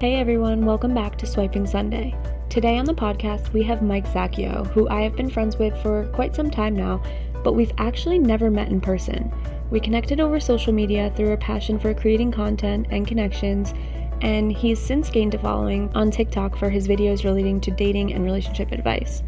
[0.00, 2.16] Hey everyone, welcome back to Swiping Sunday.
[2.50, 6.10] Today on the podcast, we have Mike Zacchio, who I have been friends with for
[6.12, 7.00] quite some time now,
[7.44, 9.32] but we've actually never met in person.
[9.70, 13.72] We connected over social media through a passion for creating content and connections,
[14.20, 18.24] and he's since gained a following on TikTok for his videos relating to dating and
[18.24, 19.22] relationship advice.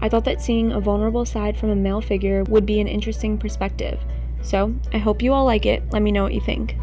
[0.00, 3.38] I thought that seeing a vulnerable side from a male figure would be an interesting
[3.38, 4.00] perspective.
[4.42, 5.84] So, I hope you all like it.
[5.92, 6.74] Let me know what you think.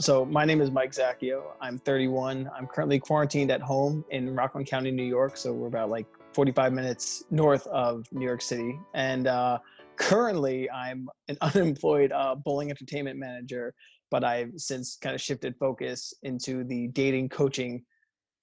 [0.00, 1.42] So my name is Mike Zacchio.
[1.60, 2.48] I'm 31.
[2.56, 5.36] I'm currently quarantined at home in Rockland County, New York.
[5.36, 8.78] So we're about like 45 minutes north of New York City.
[8.94, 9.58] And uh,
[9.96, 13.74] currently, I'm an unemployed uh, bowling entertainment manager,
[14.08, 17.82] but I've since kind of shifted focus into the dating coaching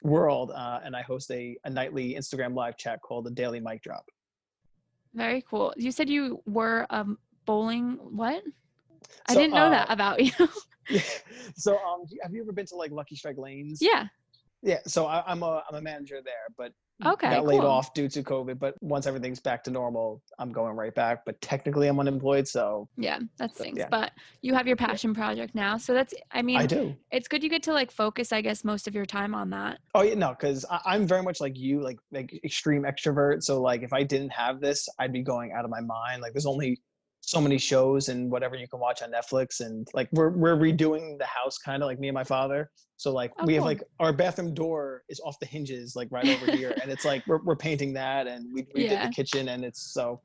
[0.03, 0.51] world.
[0.53, 4.03] Uh, and I host a, a nightly Instagram live chat called the Daily Mic Drop.
[5.13, 5.73] Very cool.
[5.77, 8.43] You said you were um, bowling, what?
[9.29, 10.49] I didn't know uh, that about you.
[10.89, 11.01] Yeah.
[11.55, 13.79] So, um, have you ever been to like Lucky Strike Lanes?
[13.81, 14.07] Yeah.
[14.61, 14.79] Yeah.
[14.87, 16.71] So I, am a I'm a manager there, but
[17.05, 17.45] okay, got cool.
[17.45, 18.57] laid off due to COVID.
[18.57, 21.19] But once everything's back to normal, I'm going right back.
[21.23, 22.47] But technically, I'm unemployed.
[22.47, 23.79] So yeah, that stinks.
[23.79, 23.89] Yeah.
[23.89, 24.11] But
[24.41, 26.95] you have your passion project now, so that's I mean, I do.
[27.11, 29.79] It's good you get to like focus, I guess, most of your time on that.
[29.93, 33.43] Oh yeah, no, because I'm very much like you, like like extreme extrovert.
[33.43, 36.21] So like, if I didn't have this, I'd be going out of my mind.
[36.23, 36.81] Like, there's only
[37.25, 41.17] so many shows and whatever you can watch on Netflix and like we're we're redoing
[41.17, 42.69] the house kind of like me and my father.
[42.97, 46.27] So like oh, we have like our bathroom door is off the hinges like right
[46.27, 49.07] over here and it's like we're we're painting that and we redid yeah.
[49.07, 50.21] the kitchen and it's so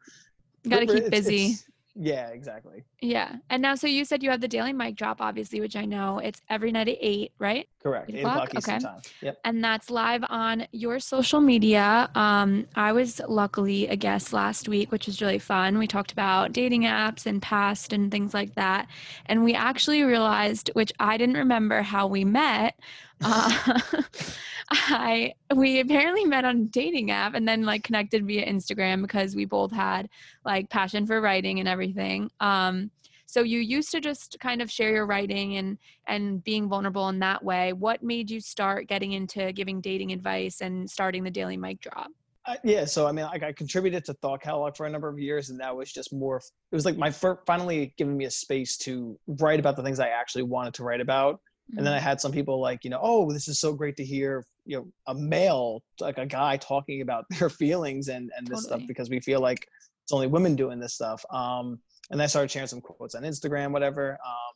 [0.69, 1.47] got to keep busy.
[1.47, 2.85] It's, yeah, exactly.
[3.01, 3.37] Yeah.
[3.49, 6.19] And now, so you said you have the daily mic drop, obviously, which I know
[6.19, 7.69] it's every night at eight, right?
[7.83, 8.11] Correct.
[8.11, 8.79] Eight, o'clock, okay.
[8.79, 9.01] Time.
[9.23, 9.41] Yep.
[9.45, 12.11] And that's live on your social media.
[12.15, 15.79] Um, I was luckily a guest last week, which was really fun.
[15.79, 18.87] We talked about dating apps and past and things like that.
[19.27, 22.79] And we actually realized, which I didn't remember how we met.
[23.21, 23.81] Uh,
[24.71, 29.35] I we apparently met on a dating app and then like connected via Instagram because
[29.35, 30.09] we both had
[30.45, 32.31] like passion for writing and everything.
[32.41, 32.91] Um,
[33.27, 37.19] so you used to just kind of share your writing and and being vulnerable in
[37.21, 37.73] that way.
[37.73, 42.11] What made you start getting into giving dating advice and starting the daily mic drop?
[42.47, 45.19] Uh, yeah, so I mean, like I contributed to Thought Catalog for a number of
[45.19, 46.39] years, and that was just more.
[46.39, 50.01] It was like my first, finally giving me a space to write about the things
[50.01, 51.41] I actually wanted to write about.
[51.77, 52.07] And then I mm-hmm.
[52.07, 54.87] had some people like, you know, oh, this is so great to hear, you know,
[55.07, 58.81] a male, like a guy talking about their feelings and, and this totally.
[58.81, 59.67] stuff because we feel like
[60.03, 61.25] it's only women doing this stuff.
[61.31, 61.79] Um,
[62.11, 64.19] and I started sharing some quotes on Instagram, whatever.
[64.27, 64.55] Um,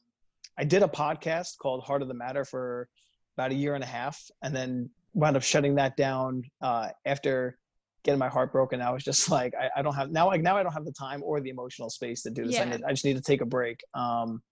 [0.58, 2.88] I did a podcast called Heart of the Matter for
[3.36, 7.56] about a year and a half and then wound up shutting that down uh, after
[8.02, 8.80] getting my heart broken.
[8.80, 10.92] I was just like, I, I, don't have now, like now I don't have the
[10.92, 12.54] time or the emotional space to do this.
[12.54, 12.62] Yeah.
[12.62, 13.80] I, need, I just need to take a break.
[13.94, 14.42] Um,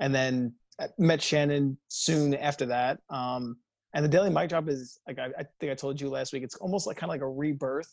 [0.00, 0.54] and then
[0.98, 3.00] met Shannon soon after that.
[3.10, 3.56] Um,
[3.94, 6.42] and the Daily Mic Drop is like I, I, think I told you last week.
[6.42, 7.90] It's almost like kind of like a rebirth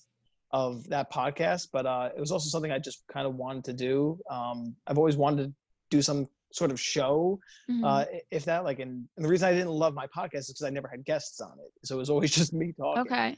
[0.52, 3.74] of that podcast, but uh, it was also something I just kind of wanted to
[3.74, 4.20] do.
[4.30, 5.54] Um, I've always wanted to
[5.90, 7.84] do some sort of show, mm-hmm.
[7.84, 8.80] uh, if that like.
[8.80, 11.42] And, and, the reason I didn't love my podcast is because I never had guests
[11.42, 13.02] on it, so it was always just me talking.
[13.02, 13.38] Okay.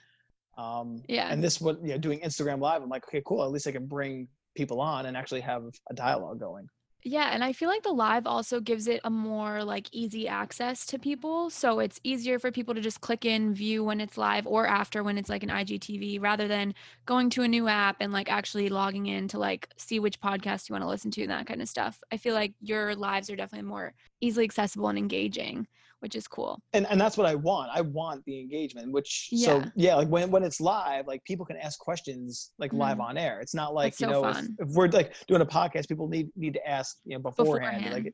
[0.58, 1.32] Um, yeah.
[1.32, 2.82] And this what you know doing Instagram Live.
[2.82, 3.44] I'm like, okay, cool.
[3.44, 6.68] At least I can bring people on and actually have a dialogue going.
[7.10, 10.86] Yeah, and I feel like the live also gives it a more like easy access
[10.88, 11.50] to people.
[11.50, 15.04] So it's easier for people to just click in, view when it's live or after
[15.04, 16.74] when it's like an IGTV rather than
[17.06, 20.68] going to a new app and like actually logging in to like see which podcast
[20.68, 22.02] you want to listen to and that kind of stuff.
[22.12, 25.66] I feel like your lives are definitely more easily accessible and engaging
[26.00, 26.60] which is cool.
[26.74, 27.72] And and that's what I want.
[27.74, 29.46] I want the engagement, which yeah.
[29.46, 33.00] so yeah, like when when it's live, like people can ask questions like mm live
[33.00, 33.40] on air.
[33.40, 36.08] It's not like, that's you so know, if, if, we're like doing a podcast, people
[36.08, 37.84] need need to ask, you know, beforehand.
[37.84, 38.06] beforehand.
[38.06, 38.14] Like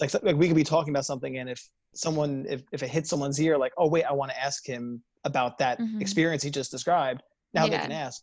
[0.00, 1.60] it's like like we could be talking about something and if
[1.94, 5.02] someone if if it hits someone's ear like, "Oh, wait, I want to ask him
[5.24, 6.00] about that mm-hmm.
[6.00, 7.70] experience he just described." Now yeah.
[7.70, 8.22] they can ask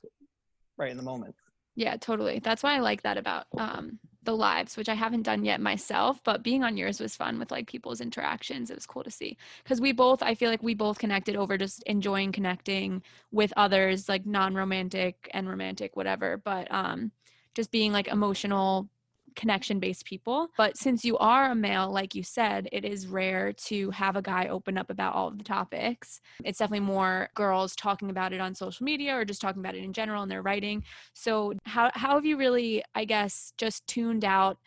[0.77, 1.35] right in the moment.
[1.75, 2.39] Yeah, totally.
[2.39, 6.21] That's why I like that about um the lives, which I haven't done yet myself,
[6.23, 8.69] but being on yours was fun with like people's interactions.
[8.69, 11.57] It was cool to see because we both, I feel like we both connected over
[11.57, 13.01] just enjoying connecting
[13.31, 16.37] with others, like non romantic and romantic, whatever.
[16.37, 17.11] But um,
[17.55, 18.89] just being like emotional
[19.35, 20.49] connection based people.
[20.57, 24.21] But since you are a male, like you said, it is rare to have a
[24.21, 26.21] guy open up about all of the topics.
[26.43, 29.83] It's definitely more girls talking about it on social media or just talking about it
[29.83, 30.83] in general in their writing.
[31.13, 34.57] So, how, how have you really, I guess, just tuned out?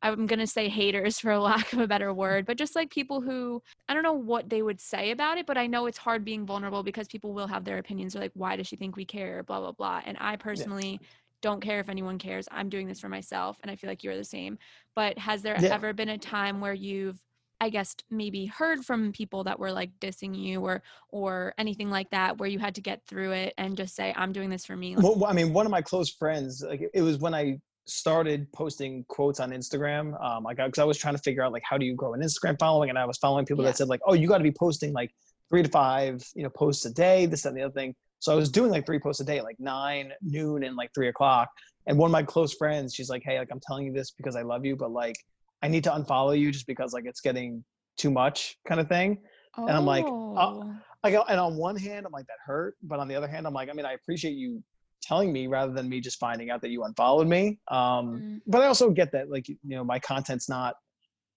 [0.00, 3.20] I'm going to say haters for lack of a better word, but just like people
[3.20, 6.24] who I don't know what they would say about it, but I know it's hard
[6.24, 8.12] being vulnerable because people will have their opinions.
[8.12, 9.42] They're like, why does she think we care?
[9.42, 10.02] Blah, blah, blah.
[10.04, 11.08] And I personally yeah
[11.42, 12.48] don't care if anyone cares.
[12.50, 13.58] I'm doing this for myself.
[13.62, 14.58] And I feel like you're the same.
[14.94, 15.68] But has there yeah.
[15.68, 17.20] ever been a time where you've
[17.60, 22.08] I guess maybe heard from people that were like dissing you or or anything like
[22.10, 24.76] that where you had to get through it and just say I'm doing this for
[24.76, 24.94] me.
[24.96, 27.58] Well, I mean, one of my close friends, like it was when I
[27.88, 30.22] started posting quotes on Instagram.
[30.22, 32.20] Um, like, because I was trying to figure out like how do you grow an
[32.20, 33.70] Instagram following, and I was following people Yeah.
[33.70, 35.10] that said like, oh, you got to be posting like
[35.50, 37.94] three to five, you know, posts a day, this that, and the other thing.
[38.20, 41.08] So I was doing like three posts a day, like nine, noon, and like three
[41.08, 41.48] o'clock.
[41.86, 44.36] And one of my close friends, she's like, hey, like I'm telling you this because
[44.36, 45.16] I love you, but like
[45.62, 47.64] I need to unfollow you just because like it's getting
[47.96, 49.18] too much, kind of thing.
[49.56, 52.76] and I'm like, uh, oh, I go, and on one hand, I'm like that hurt,
[52.82, 54.62] but on the other hand, I'm like, I mean, I appreciate you
[55.00, 57.58] telling me rather than me just finding out that you unfollowed me.
[57.68, 58.40] Um, Mm.
[58.46, 60.74] But I also get that, like, you know, my content's not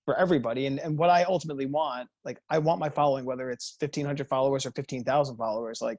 [0.06, 3.76] for everybody, and and what I ultimately want, like, I want my following, whether it's
[3.80, 5.98] 1,500 followers or 15,000 followers, like,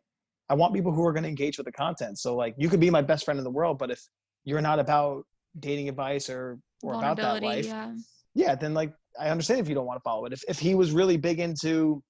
[0.48, 2.18] I want people who are going to engage with the content.
[2.18, 4.00] So, like, you could be my best friend in the world, but if
[4.44, 5.24] you're not about
[5.58, 7.94] dating advice or or about that life, yeah.
[8.34, 10.32] yeah, then like I understand if you don't want to follow it.
[10.32, 12.02] If if he was really big into,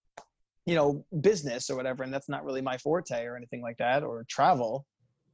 [0.67, 4.03] you know, business or whatever, and that's not really my forte or anything like that,
[4.03, 4.87] or travel,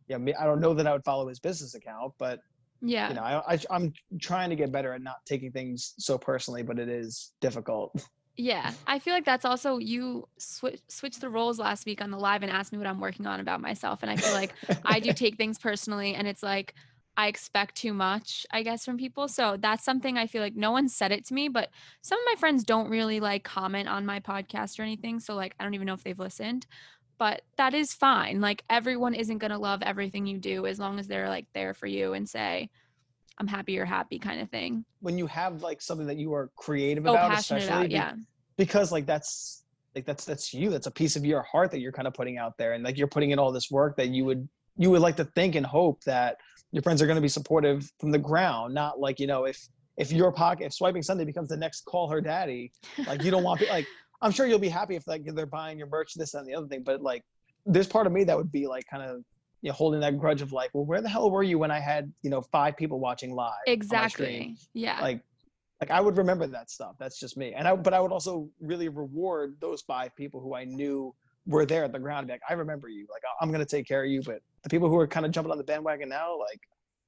[0.09, 2.41] yeah, I don't know that I would follow his business account, but
[2.81, 3.09] Yeah.
[3.09, 6.63] you know, I, I I'm trying to get better at not taking things so personally,
[6.63, 7.93] but it is difficult.
[8.41, 12.17] Yeah, I feel like that's also you swi- switched the roles last week on the
[12.17, 14.55] live and asked me what I'm working on about myself, and I feel like
[14.85, 16.75] I do take things personally, and it's like
[17.17, 19.27] I expect too much, I guess, from people.
[19.27, 21.69] So that's something I feel like no one said it to me, but
[22.01, 25.19] some of my friends don't really like comment on my podcast or anything.
[25.19, 26.65] So like I don't even know if they've listened,
[27.19, 28.41] but that is fine.
[28.41, 31.89] Like everyone isn't gonna love everything you do as long as they're like there for
[31.89, 32.71] you and say,
[33.39, 34.85] "I'm happy you're happy," kind of thing.
[35.01, 38.15] when you have like something that you are creative about, passionate especially about, yeah.
[38.57, 39.65] because like that's
[39.95, 42.39] like that's that's you that's a piece of your heart that you're kind of putting
[42.39, 45.01] out there and like you're putting in all this work that you would you would
[45.01, 46.37] like to think and hope that
[46.73, 49.69] your friends are going to be supportive from the ground not like you know if
[49.97, 52.71] if your pocket if swiping sunday becomes the next call her daddy
[53.07, 53.87] like you don't want like
[54.23, 56.69] i'm sure you'll be happy if like they're buying your merch this and the other
[56.69, 57.25] thing but like
[57.67, 59.25] there's part of me that would be like kind of
[59.63, 61.81] you know holding that grudge of like well where the hell were you when i
[61.81, 64.41] had you know five people watching live on my stream?
[64.47, 64.57] Exactly.
[64.73, 65.01] Yeah.
[65.01, 65.21] like
[65.81, 66.97] like I would remember that stuff.
[66.99, 67.55] That's just me.
[67.55, 71.15] And I but I would also really reward those five people who I knew
[71.47, 72.27] were there at the ground.
[72.27, 73.07] Be like, I remember you.
[73.09, 74.21] Like I'm gonna take care of you.
[74.21, 76.61] But the people who are kind of jumping on the bandwagon now, like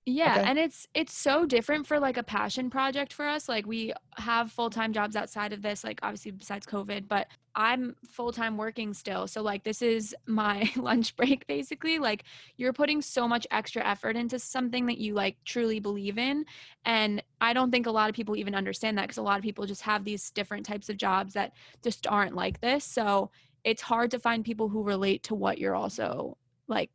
[0.06, 0.48] Yeah, Okay.
[0.48, 3.48] and it's it's so different for like a passion project for us.
[3.48, 8.56] Like we have full-time jobs outside of this, like obviously besides COVID, but I'm full-time
[8.56, 9.26] working still.
[9.26, 11.98] So like this is my lunch break basically.
[11.98, 12.24] Like
[12.56, 16.44] you're putting so much extra effort into something that you like truly believe in.
[16.84, 19.42] And I don't think a lot of people even understand that because a lot of
[19.42, 21.52] people just have these different types of jobs that
[21.82, 22.84] just aren't like this.
[22.84, 23.30] So
[23.64, 26.36] it's hard to find people who relate to what you're also
[26.68, 26.90] like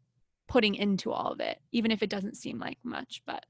[0.47, 3.21] putting into all of it, even if it doesn't seem like much.
[3.25, 3.45] But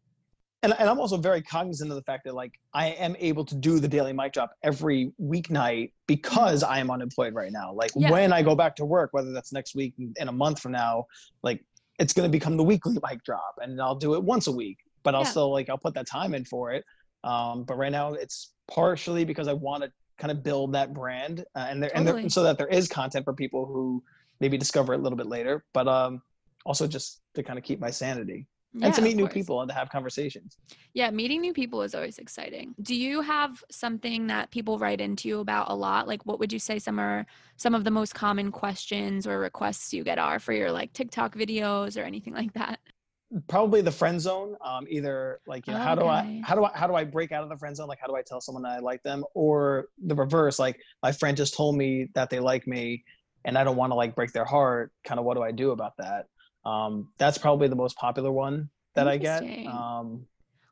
[0.65, 3.55] and, and I'm also very cognizant of the fact that like I am able to
[3.55, 7.71] do the daily mic drop every weeknight because I am unemployed right now.
[7.71, 8.09] Like Yeah.
[8.09, 11.05] when I go back to work, whether that's next week in a month from now,
[11.43, 11.63] like
[11.99, 14.79] it's gonna become the weekly mic drop, and I'll do it once a week.
[15.03, 15.29] But I'll Yeah.
[15.29, 16.83] still like I'll put that time in for it.
[17.23, 21.45] Um, but right now it's partially because I want to kind of build that brand,
[21.55, 24.03] uh, and there and there, so that there is content for people who
[24.39, 25.63] maybe discover it a little bit later.
[25.73, 26.23] But um,
[26.65, 28.47] also just to kind of keep my sanity
[28.77, 29.33] yeah, and to meet new course.
[29.33, 30.57] people and to have conversations.
[30.93, 32.75] Yeah, meeting new people is always exciting.
[32.81, 36.07] Do you have something that people write into you about a lot?
[36.07, 39.93] Like what would you say some are some of the most common questions or requests
[39.93, 42.79] you get are for your like TikTok videos or anything like that?
[43.47, 46.71] probably the friend zone um either like you know how do i how do i
[46.75, 48.61] how do i break out of the friend zone like how do i tell someone
[48.61, 52.39] that i like them or the reverse like my friend just told me that they
[52.39, 53.03] like me
[53.43, 55.71] and i don't want to like break their heart kind of what do i do
[55.71, 56.27] about that
[56.65, 60.25] um that's probably the most popular one that i get um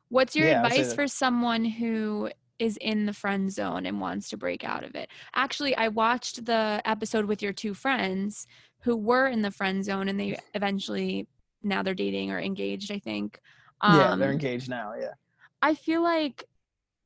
[0.08, 4.36] What's your Yeah, advice for someone who is in the friend zone and wants to
[4.36, 5.08] break out of it?
[5.34, 8.46] Actually, I watched the episode with your two friends
[8.82, 11.26] who were in the friend zone and they eventually
[11.62, 13.40] now they're dating or engaged, I think.
[13.86, 15.14] yeah they're Um, engaged now yeah
[15.62, 16.44] I feel like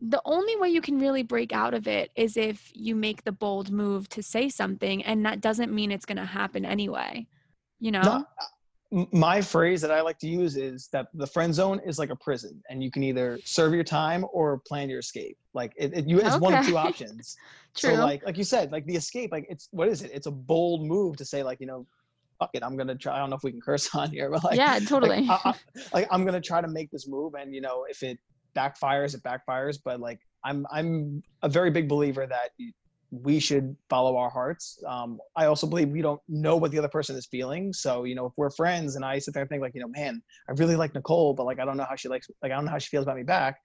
[0.01, 3.33] the only way you can really break out of it is if you make the
[3.33, 7.27] bold move to say something and that doesn't mean it's going to happen anyway.
[7.81, 8.03] You know?
[8.05, 8.27] No,
[8.91, 12.17] my phrase that I like to use is that the friend zone is like a
[12.17, 15.37] prison, and you can either serve your time or plan your escape.
[15.53, 17.37] Like it, it you, it's one of two options.
[17.77, 17.97] True.
[17.97, 20.11] So like like you said, like the escape, like it's what is it?
[20.15, 21.87] It's a bold move to say like you know,
[22.39, 23.17] fuck it, I'm gonna try.
[23.17, 25.27] I don't know if we can curse on here, but like yeah, like, totally.
[25.29, 25.55] I, I,
[25.93, 28.19] like I'm gonna try to make this move, and you know if it
[28.57, 29.79] backfires, it backfires.
[29.85, 32.51] But like I'm I'm a very big believer that
[33.11, 34.83] we should follow our hearts.
[34.87, 37.73] Um, I also believe we don't know what the other person is feeling.
[37.73, 39.89] So you know if we're friends, and I sit there and think like you know
[39.89, 42.57] man, I really like Nicole, but like I don't know how she likes like I
[42.57, 43.57] don't know how she feels about me back.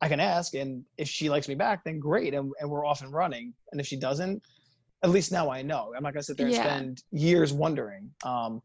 [0.00, 3.02] I can ask, and if she likes me back, then great, and, and we're off
[3.02, 3.52] and running.
[3.72, 4.40] And if she doesn't,
[5.02, 5.92] at least now I know.
[5.96, 6.76] I'm not gonna sit there and Yeah.
[6.76, 8.10] spend years wondering.
[8.24, 8.60] Um,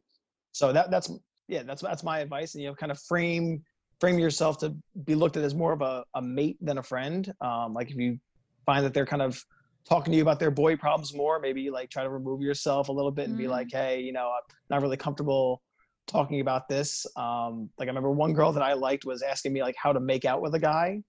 [0.52, 1.12] so that that's
[1.48, 2.56] yeah, that's that's my advice.
[2.56, 3.64] And you know, kind of frame
[4.00, 4.76] frame yourself to
[5.06, 7.32] be looked at as more of a, a mate than a friend.
[7.42, 8.20] Um, like if you
[8.66, 9.42] find that they're kind of
[9.88, 12.92] talking to you about their boy problems more, maybe like try to remove yourself a
[12.92, 13.50] little bit and be Mhm.
[13.52, 15.62] like, hey, you know, I'm not really comfortable
[16.08, 17.06] talking about this.
[17.16, 20.00] Um, like I remember one girl that I liked was asking me like how to
[20.00, 21.02] make out with a guy,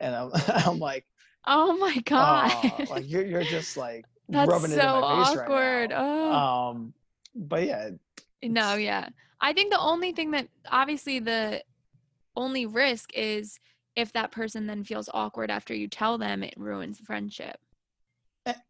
[0.00, 1.04] and I'm, I'm like,
[1.46, 2.50] Oh my god.
[2.50, 5.90] "Aw," like you're you're just like That's rubbing so it in my face awkward.
[5.92, 5.98] right.
[5.98, 6.70] Oh.
[6.70, 6.94] Um,
[7.34, 7.90] but yeah,
[8.42, 9.08] No, yeah.
[9.40, 11.62] I think the only thing that obviously the
[12.36, 13.58] only risk is
[13.96, 17.58] if that person then feels awkward after you tell them, it ruins the friendship.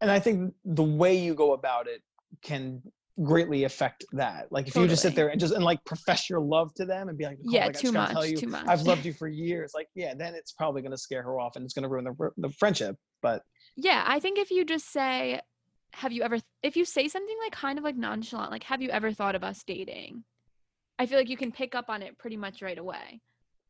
[0.01, 2.01] And I think the way you go about it
[2.41, 2.81] can
[3.23, 4.51] greatly affect that.
[4.51, 7.09] Like if you just sit there and just and like profess your love to them
[7.09, 8.65] and be like, "Nicole, Yeah, like, too just gotta tell much, you, too much.
[8.67, 9.71] I've loved you for years.
[9.75, 12.05] Like, yeah, then it's probably going to scare her off and it's going to ruin
[12.05, 12.95] the, the friendship.
[13.21, 13.43] But
[13.75, 15.41] Yeah, I think if you just say,
[15.93, 18.89] "Have you ever?" If you say something like kind of like nonchalant, like "Have you
[18.89, 20.23] ever thought of us dating?"
[20.97, 23.21] I feel like you can pick up on it pretty much right away.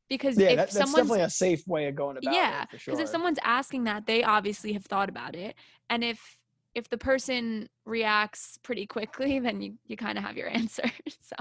[0.10, 2.72] Because yeah, if that, that's someone's definitely a safe way of going about yeah, it.
[2.72, 2.94] For sure.
[2.94, 5.56] because if someone's asking that, they obviously have thought about it,
[5.90, 6.38] and if
[6.76, 10.84] if the person reacts pretty quickly, then you you kind of have your answer.
[11.22, 11.36] so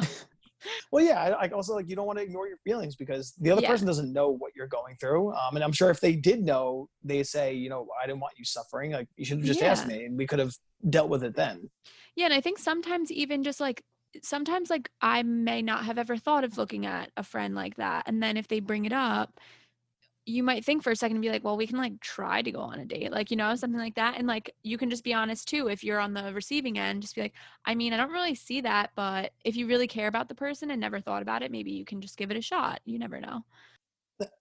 [0.90, 3.50] Well, yeah, I, I also like you don't want to ignore your feelings because the
[3.50, 3.70] other Yeah.
[3.70, 5.32] person doesn't know what you're going through.
[5.32, 8.34] Um, and I'm sure if they did know, they say, you know, I didn't want
[8.36, 8.92] you suffering.
[8.92, 10.52] Like you should have just asked me, and we could have
[10.90, 11.70] dealt with it then.
[12.16, 13.82] Yeah, and I think sometimes even just like
[14.22, 18.04] sometimes like I may not have ever thought of looking at a friend like that.
[18.06, 19.38] And then if they bring it up,
[20.24, 22.52] you might think for a second and be like, well, we can like try to
[22.52, 24.18] go on a date, like, you know, something like that.
[24.18, 27.14] And like you can just be honest too if you're on the receiving end, just
[27.14, 27.34] be like,
[27.64, 30.70] I mean, I don't really see that, but if you really care about the person
[30.70, 32.80] and never thought about it, maybe you can just give it a shot.
[32.84, 33.44] You never know.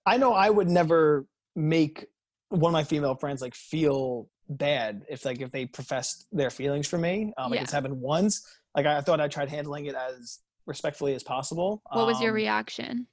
[0.05, 2.05] I know I would never make
[2.49, 6.87] one of my female friends like feel bad if like if they professed their feelings
[6.87, 7.33] for me.
[7.37, 7.63] Um, like Yeah.
[7.63, 8.45] it's happened once.
[8.77, 11.81] Like I thought I tried handling it as respectfully as possible.
[11.91, 13.07] What was your Um, reaction?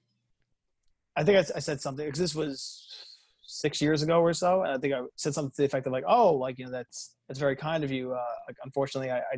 [1.16, 2.86] I think I said something because this was
[3.42, 5.92] six years ago or so, and I think I said something to the effect of
[5.92, 8.12] like, "Oh, like you know, that's that's very kind of you.
[8.12, 9.36] Uh, like, unfortunately, I, I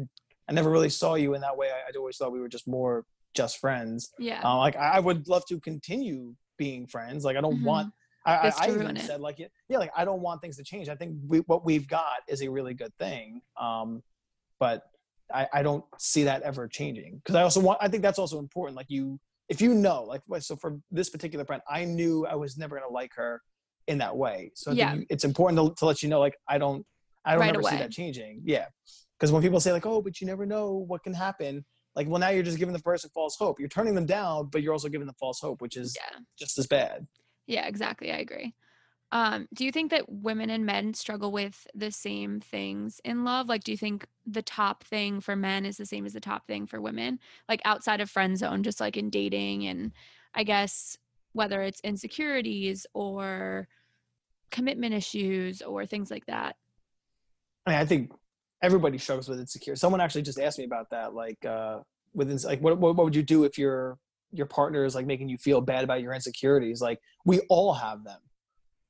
[0.48, 1.68] I never really saw you in that way.
[1.70, 3.04] I, I always thought we were just more
[3.34, 4.10] just friends.
[4.18, 4.40] Yeah.
[4.42, 7.24] Uh, like I, I would love to continue being friends.
[7.24, 7.64] Like I don't Mhm.
[7.64, 7.92] want.
[8.24, 10.88] I, I, I even said like yeah, yeah, like I don't want things to change.
[10.88, 13.42] I think we, what we've got is a really good thing.
[13.60, 14.02] Um,
[14.58, 14.82] but
[15.32, 17.78] I, I don't see that ever changing because I also want.
[17.80, 18.76] I think that's also important.
[18.76, 19.18] Like you,
[19.48, 22.92] if you know, like so for this particular friend, I knew I was never gonna
[22.92, 23.40] like her
[23.86, 24.50] in that way.
[24.54, 24.94] So Yeah.
[24.94, 26.84] you- it's important to, to let you know, like I don't,
[27.24, 28.42] I don't Right ever see that changing.
[28.44, 28.66] Yeah,
[29.18, 31.64] because when people say like, oh, but you never know what can happen.
[31.94, 33.58] Like, well, now you're just giving the person false hope.
[33.58, 36.18] You're turning them down, but you're also giving them false hope, which is Yeah.
[36.38, 37.06] just as bad.
[37.46, 38.12] Yeah, exactly.
[38.12, 38.54] I agree.
[39.12, 43.48] Um, do you think that women and men struggle with the same things in love?
[43.48, 46.46] Like, do you think the top thing for men is the same as the top
[46.46, 47.20] thing for women?
[47.48, 49.92] Like outside of friend zone, just like in dating and
[50.34, 50.98] I guess
[51.32, 53.68] whether it's insecurities or
[54.50, 56.56] commitment issues or things like that.
[57.66, 58.12] I think
[58.62, 59.76] everybody struggles with insecure.
[59.76, 61.14] Someone actually just asked me about that.
[61.14, 61.80] Like, uh,
[62.14, 63.98] within, like, what what would you do if your
[64.32, 66.80] your partner is like making you feel bad about your insecurities?
[66.80, 68.20] Like, we all have them.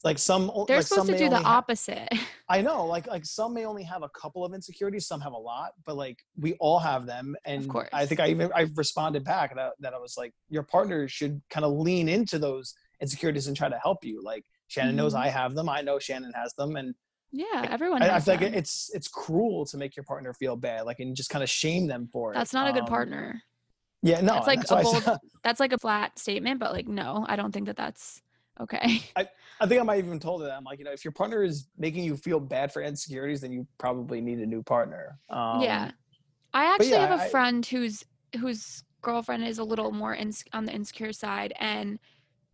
[0.07, 2.09] Like some, They're like, some supposed to do the opposite.
[2.49, 5.37] I know, like like some may only have a couple of insecurities, some have a
[5.37, 7.35] lot, but like we all have them.
[7.45, 7.89] And I course.
[7.93, 11.43] i think I even I responded back that, that I was like, your partner should
[11.51, 12.73] kind of lean into those
[13.03, 14.23] insecurities and try to help you.
[14.23, 15.23] Like Shannon knows Mhm.
[15.25, 16.95] I have them, I know Shannon has them, and
[17.33, 20.87] yeah, everyone I, I feel like it's it's cruel to make your partner feel bad,
[20.87, 22.37] like and just kind of shame them for it.
[22.37, 23.43] That's not a good Um, partner.
[24.03, 27.27] Yeah, no, That's like why a bold that's like a flat statement, but like no,
[27.29, 28.23] I don't think that that's
[28.61, 29.03] okay.
[29.17, 29.29] I
[29.61, 30.57] I think I might have even told her that.
[30.57, 33.53] I'm like, you know, if your partner is making you feel bad for insecurities, then
[33.53, 35.19] you probably need a new partner.
[35.31, 35.91] Um, yeah.
[36.53, 38.05] I actually yeah, have a I- friend whose
[38.41, 41.99] whose girlfriend is a little more ins- on the insecure side and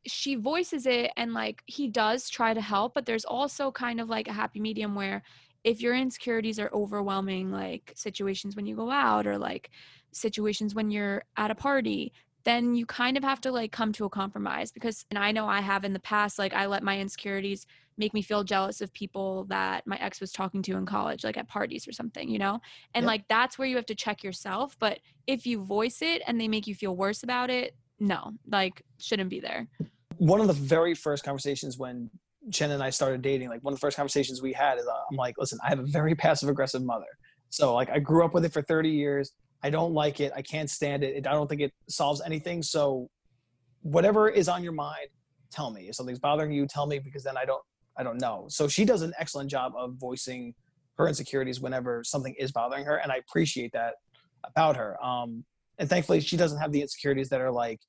[0.07, 4.09] she voices it and like he does try to help but there's also kind of
[4.11, 5.23] like a happy medium where
[5.65, 9.71] if your insecurities are overwhelming like situations when you go out or like
[10.11, 12.13] situations when you're at a party
[12.45, 15.47] then you kind of have to like come to a compromise because and I know
[15.47, 17.67] I have in the past like I let my insecurities
[17.99, 21.37] make me feel jealous of people that my ex was talking to in college like
[21.37, 22.61] at parties or something you know
[22.95, 23.09] and Yep.
[23.09, 26.49] like that's where you have to check yourself but if you voice it and they
[26.49, 29.69] make you feel worse about it no like shouldn't be there
[30.17, 32.11] one of the very first conversations when
[32.49, 34.93] Jen and I started dating, like one of the first conversations we had is uh,
[35.11, 37.07] I'm like, listen, I have a very passive aggressive mother.
[37.51, 39.33] So like I grew up with it for 30 years.
[39.63, 40.33] I don't like it.
[40.35, 41.27] I can't stand it.
[41.27, 42.63] I don't think it solves anything.
[42.63, 43.09] So
[43.83, 45.09] whatever is on your mind,
[45.53, 47.63] tell me if something's bothering you tell me because then i don't
[47.97, 50.55] i don't know so she does an excellent job of voicing
[50.97, 53.95] her insecurities whenever something is bothering her and i appreciate that
[54.45, 55.45] about her um
[55.79, 57.81] and thankfully she doesn't have the insecurities that are like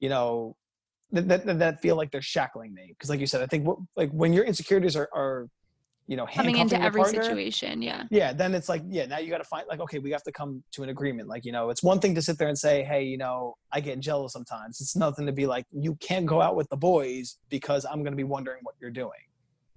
[0.00, 0.56] you know
[1.12, 3.78] that that, that feel like they're shackling me because like you said i think what,
[3.96, 5.48] like when your insecurities are, are
[6.08, 8.04] you know coming into every partner, situation yeah.
[8.10, 10.32] yeah then it's like yeah now you got to find like okay we have to
[10.32, 11.28] come to an agreement.
[11.28, 13.80] Like you know it's one thing to sit there and say hey you know i
[13.80, 14.80] get jealous sometimes.
[14.80, 18.12] It's nothing to be like you can't go out with the boys because i'm going
[18.12, 19.10] to be wondering what you're doing.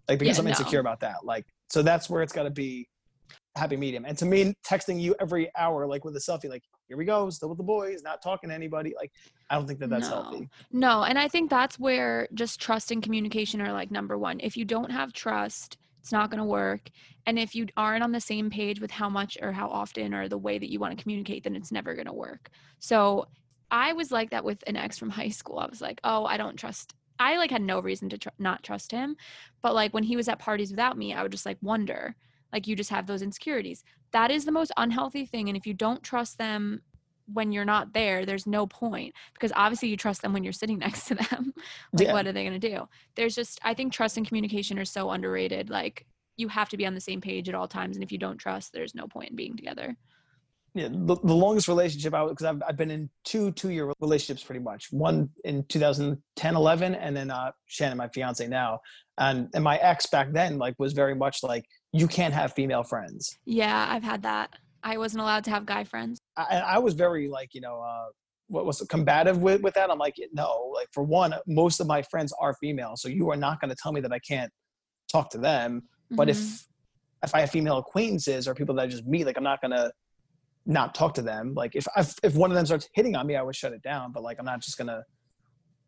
[0.10, 0.50] Like because Yeah, i'm no.
[0.50, 1.17] insecure about that.
[1.24, 2.88] Like so that's where it's got to be
[3.55, 4.03] happy medium.
[4.05, 7.29] And to me texting you every hour like with a selfie like here we go
[7.29, 9.12] still with the boys not talking to anybody like
[9.50, 10.22] i don't think that that's No.
[10.24, 10.50] healthy.
[10.72, 14.39] No, and I think that's where just trust and communication are like number one.
[14.39, 16.91] If you don't have trust, it's not going to work.
[17.25, 20.29] And if you aren't on the same page with how much or how often or
[20.29, 22.51] the way that you want to communicate, then it's never going to work.
[22.77, 23.25] So
[23.71, 25.57] I was like that with an ex from high school.
[25.57, 26.93] I was like, oh, I don't trust.
[27.17, 29.15] I like had no reason to tr- not trust him.
[29.63, 32.15] But like when he was at parties without me, I would just like wonder.
[32.53, 33.83] Like you just have those insecurities.
[34.12, 35.50] That is the most unhealthy thing.
[35.50, 36.83] And if you don't trust them
[37.34, 40.77] when you're not there, there's no point because obviously you trust them when you're sitting
[40.86, 41.53] next to them.
[41.94, 42.13] like, Yeah.
[42.13, 42.88] what are they going to do?
[43.15, 45.70] There's just, I think trust and communication are so underrated.
[45.70, 46.05] Like,
[46.38, 47.96] you have to be on the same page at all times.
[47.96, 49.96] And if you don't trust, there's no point in being together.
[50.75, 54.44] yeah the, the longest relationship i because I've, I've been in two two year relationships
[54.44, 58.79] pretty much one in 2010 11 and then uh shannon my fiance now
[59.17, 62.84] and and my ex back then like was very much like you can't have female
[62.84, 64.50] friends Yeah, I've had that.
[64.86, 66.20] I wasn't allowed to have guy friends.
[66.38, 68.06] I, I was very like you know uh
[68.48, 72.04] what was combative with with that i'm like no like for one most of my
[72.04, 74.51] friends are female so you are not going to tell me that i can't
[75.12, 76.32] talk to them but Mhm.
[76.32, 76.68] if
[77.24, 79.72] if i have female acquaintances or people that I just meet like i'm not going
[79.72, 79.92] to
[80.68, 83.36] not talk to them like if if if one of them starts hitting on me
[83.36, 85.01] i would shut it down but like i'm not just going to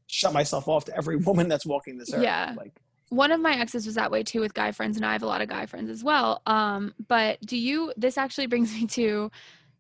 [0.08, 2.56] shut myself off to every woman that's walking this earth Yeah.
[2.58, 2.74] like
[3.10, 5.28] one of my exes was that way too with guy friends and i have a
[5.28, 9.32] lot of guy friends as well um but do you this actually brings me to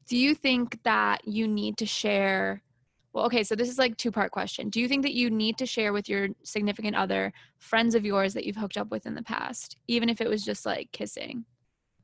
[0.07, 2.61] do you think that you need to share
[3.13, 5.57] well okay so this is like two part question do you think that you need
[5.57, 9.15] to share with your significant other friends of yours that you've hooked up with in
[9.15, 11.45] the past even if it was just like kissing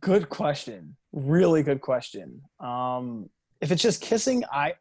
[0.03, 0.97] Good question.
[1.13, 2.41] Really good question.
[2.59, 3.29] Um,
[3.61, 4.73] if it's just kissing, I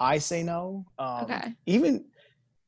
[0.00, 0.86] I say no.
[0.98, 1.54] Um, Okay.
[1.66, 2.06] Even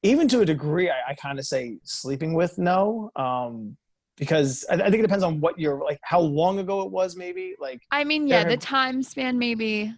[0.05, 3.11] even to a degree, I, I kind of say sleeping with no.
[3.17, 3.77] Um,
[4.17, 7.17] because I, I think it depends on what you're like, how long ago it was,
[7.17, 7.57] maybe.
[7.59, 9.93] Like, i mean yeah the time span maybe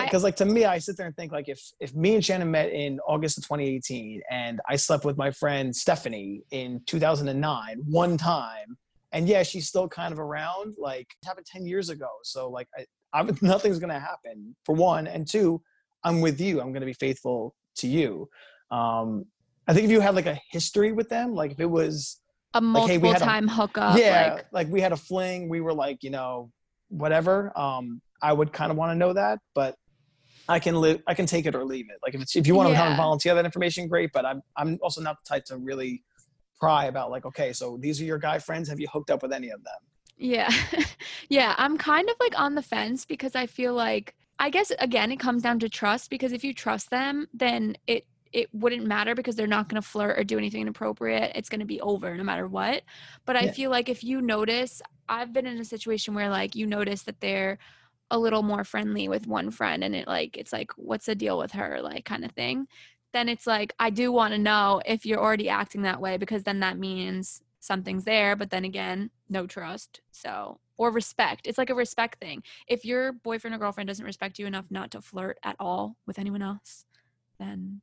[0.00, 2.50] because like to me, I sit there and think like if if me and Shannon
[2.50, 8.16] met in August of 2018, and I slept with my friend Stephanie in 2009 one
[8.16, 8.78] time,
[9.12, 10.76] and yeah, she's still kind of around.
[10.78, 15.06] Like it happened 10 years ago, so like I, I nothing's gonna happen for one,
[15.06, 15.60] and two,
[16.04, 16.60] I'm with you.
[16.60, 18.28] I'm gonna be faithful to you.
[18.72, 19.26] Um,
[19.68, 22.20] I think if you had like a history with them, like if it was
[22.54, 25.48] a Like, hey, multiple had a- time hookup yeah, like like, we had a fling,
[25.48, 26.50] we were like, you know,
[26.88, 27.56] whatever.
[27.58, 29.76] Um, I would kind of want to know that, but
[30.48, 31.98] I can live, I can take it or leave it.
[32.04, 33.02] Like if it's if you want to come and Yeah.
[33.02, 34.10] volunteer that information, great.
[34.12, 36.02] But I'm I'm also not the type to really
[36.60, 38.68] pry about like, okay, so these are your guy friends.
[38.68, 39.80] Have you hooked up with any of them?
[40.16, 40.50] Yeah.
[41.28, 41.54] yeah.
[41.58, 45.18] I'm kind of like on the fence because I feel like, I guess, again, it
[45.18, 49.36] comes down to trust because if you trust them, then it, it wouldn't matter because
[49.36, 51.32] they're not going to flirt or do anything inappropriate.
[51.34, 52.82] It's going to be over no matter what.
[53.26, 53.52] But I Yeah.
[53.52, 57.20] feel like if you notice, I've been in a situation where like you notice that
[57.20, 57.58] they're
[58.10, 61.38] a little more friendly with one friend and it like, it's like, what's the deal
[61.38, 61.80] with her?
[61.82, 62.66] Like, kind of thing.
[63.12, 66.44] Then it's like, I do want to know if you're already acting that way because
[66.44, 68.36] then that means something's there.
[68.36, 70.00] But then again, no trust.
[70.10, 71.46] So, or respect.
[71.46, 72.42] It's like a respect thing.
[72.66, 76.18] If your boyfriend or girlfriend doesn't respect you enough not to flirt at all with
[76.18, 76.86] anyone else,
[77.38, 77.82] then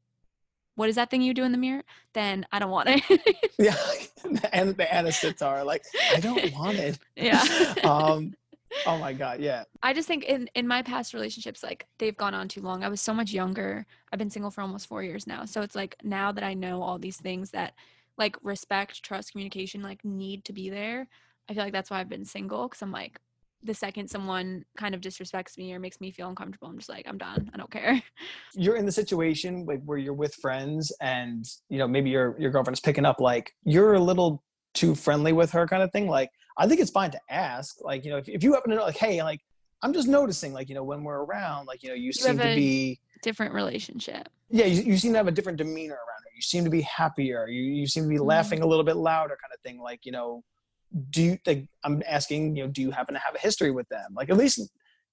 [0.80, 1.84] what is that thing you do in the mirror?
[2.14, 3.04] Then I don't want it.
[3.60, 3.76] Yeah,
[4.54, 5.84] and the Anna sitar, like
[6.16, 6.98] I don't want it.
[7.18, 7.44] yeah.
[7.84, 8.34] um,
[8.86, 9.66] oh my god, yeah.
[9.84, 12.86] I just think in in my past relationships, like they've gone on too long.
[12.86, 13.86] I was so much younger.
[14.14, 15.44] I've been single for almost four years now.
[15.44, 17.74] So it's like now that I know all these things that
[18.18, 21.10] like respect, trust, communication, like need to be there.
[21.50, 23.20] I feel like that's why I've been single because I'm like
[23.64, 27.06] the second someone kind of disrespects me or makes me feel uncomfortable, I'm just like
[27.08, 27.50] I'm done.
[27.54, 28.02] I don't care.
[28.56, 32.52] you're in the situation like where you're with friends and you know maybe your your
[32.52, 34.44] girlfriend's picking up like you're a little
[34.74, 38.04] too friendly with her kind of thing like i think it's fine to ask like
[38.06, 39.40] you know if, if you happen to know like hey like
[39.84, 42.48] i'm just noticing like you know when we're around like you know you, seem have
[42.50, 44.30] to be Different relationship.
[44.50, 46.82] yeah you, you seem to have a different demeanor around her you seem to be
[46.82, 48.26] happier you, you seem to be Mhm.
[48.26, 50.44] laughing a little bit louder kind of thing like you know
[51.12, 53.88] do you like i'm asking you know do you happen to have a history with
[53.90, 54.14] them?
[54.16, 54.60] Like at least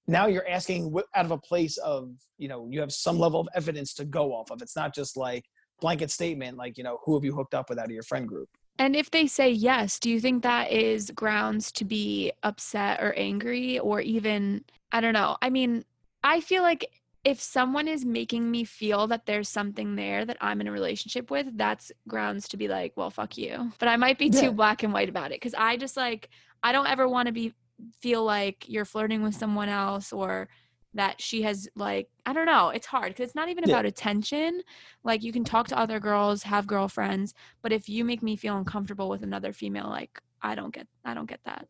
[0.07, 3.47] now you're asking out of a place of you know you have some level of
[3.53, 4.61] evidence to go off of.
[4.61, 5.45] It's not just like
[5.79, 8.27] blanket statement like you know who have you hooked up with out of your friend
[8.27, 8.49] group?
[8.79, 13.13] And if they say yes, do you think that is grounds to be upset or
[13.17, 15.37] angry or even, I don't know.
[15.41, 15.83] I mean,
[16.23, 16.91] I feel like
[17.23, 21.29] if someone is making me feel that there's something there that I'm in a relationship
[21.29, 23.71] with, that's grounds to be like, well, fuck you.
[23.79, 24.51] But I might be too Yeah.
[24.51, 26.29] black and white about it because I just like,
[26.63, 27.53] I don't ever want to be,
[27.99, 30.47] feel like you're flirting with someone else or
[30.93, 33.75] that she has like I don't know it's hard because it's not even Yeah.
[33.75, 34.61] about attention
[35.03, 38.57] like you can talk to other girls have girlfriends but if you make me feel
[38.57, 41.67] uncomfortable with another female like i don't get i don't get that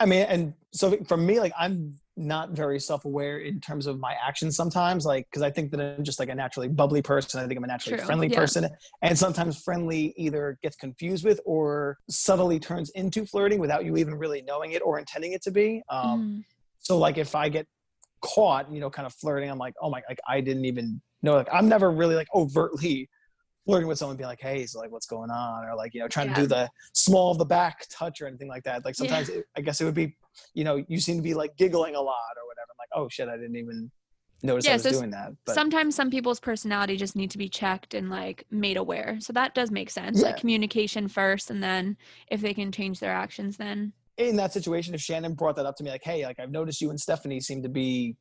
[0.00, 4.14] I mean, and so for me, like I'm not very self-aware in terms of my
[4.26, 7.40] actions sometimes, like because I think that I'm just like a naturally bubbly person.
[7.40, 8.38] I think I'm a naturally True, friendly yeah.
[8.38, 8.68] person,
[9.02, 14.14] and sometimes friendly either gets confused with or subtly turns into flirting without you even
[14.14, 15.82] really knowing it or intending it to be.
[15.90, 16.44] Um, Mhm.
[16.78, 17.66] So like if I get
[18.22, 21.34] caught, you know, kind of flirting, I'm like, oh my, like I didn't even know.
[21.34, 23.08] Like I'm never really like overtly
[23.66, 26.08] flirting with someone, being like, hey, so like what's going on, or like you know,
[26.08, 28.84] trying to do the small of the back touch or anything like that.
[28.84, 29.06] Like Yeah.
[29.08, 30.16] sometimes it, I guess it would be,
[30.54, 32.68] you know, you seem to be like giggling a lot or whatever.
[32.70, 33.90] I'm like, oh shit, I didn't even
[34.42, 35.32] notice Yeah, I was so doing that.
[35.44, 39.32] But sometimes some people's personality just need to be checked and like made aware so
[39.32, 40.40] that does make sense like Yeah.
[40.40, 41.96] communication first and then
[42.30, 45.76] if they can change their actions then in that situation, if Shannon brought that up
[45.76, 48.16] to me, like, hey, like I've noticed you and Stephanie seem to be,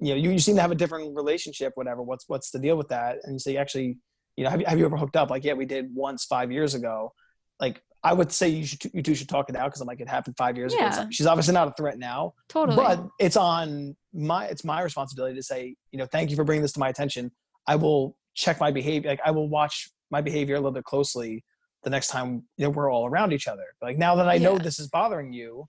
[0.00, 2.02] you know, you, you seem to have a different relationship, whatever.
[2.02, 3.18] What's what's the deal with that?
[3.24, 3.98] And you say, actually,
[4.36, 5.30] you know, have you, have you ever hooked up?
[5.30, 7.12] Like, yeah, we did once five years ago.
[7.60, 10.00] Like, I would say you should you two should talk it out because I'm like,
[10.00, 10.82] it happened five years ago.
[10.84, 10.96] Yeah.
[10.96, 15.34] like- she's obviously not a threat now, totally but it's on my it's my responsibility
[15.36, 17.30] to say, you know, thank you for bringing this to my attention.
[17.66, 19.10] I will check my behavior.
[19.10, 21.44] Like, I will watch my behavior a little bit closely
[21.84, 23.64] the next time you know we're all around each other.
[23.82, 25.66] Like now that I know this is bothering you,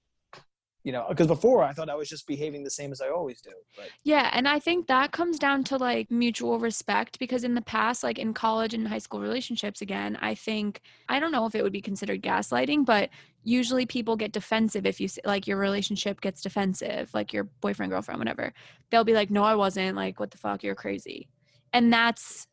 [0.89, 3.41] you know, because before I thought I was just behaving the same as I always
[3.41, 3.51] do.
[3.75, 7.61] But Yeah, and I think that comes down to like mutual respect because in the
[7.61, 11.53] past, like in college and high school relationships, again, I think I don't know if
[11.53, 13.11] it would be considered gaslighting, but
[13.43, 18.19] usually people get defensive if you like your relationship gets defensive, like your boyfriend, girlfriend,
[18.19, 18.51] whatever.
[18.89, 20.63] They'll be like, "No, I wasn't." Like, "What the fuck?
[20.63, 21.27] You're crazy,"
[21.71, 22.47] and that's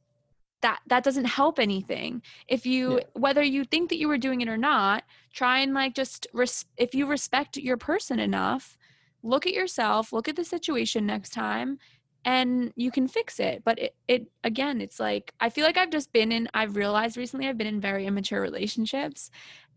[0.67, 2.23] that that doesn't help anything.
[2.49, 3.05] If you Yeah.
[3.15, 6.65] whether you think that you were doing it or not try and like just res-
[6.77, 8.77] if you respect your person enough
[9.23, 11.79] look at yourself look at the situation next time
[12.25, 13.63] and you can fix it.
[13.65, 17.17] But it, it again it's like i feel like i've just been in i've realized
[17.17, 19.31] recently i've been in very immature relationships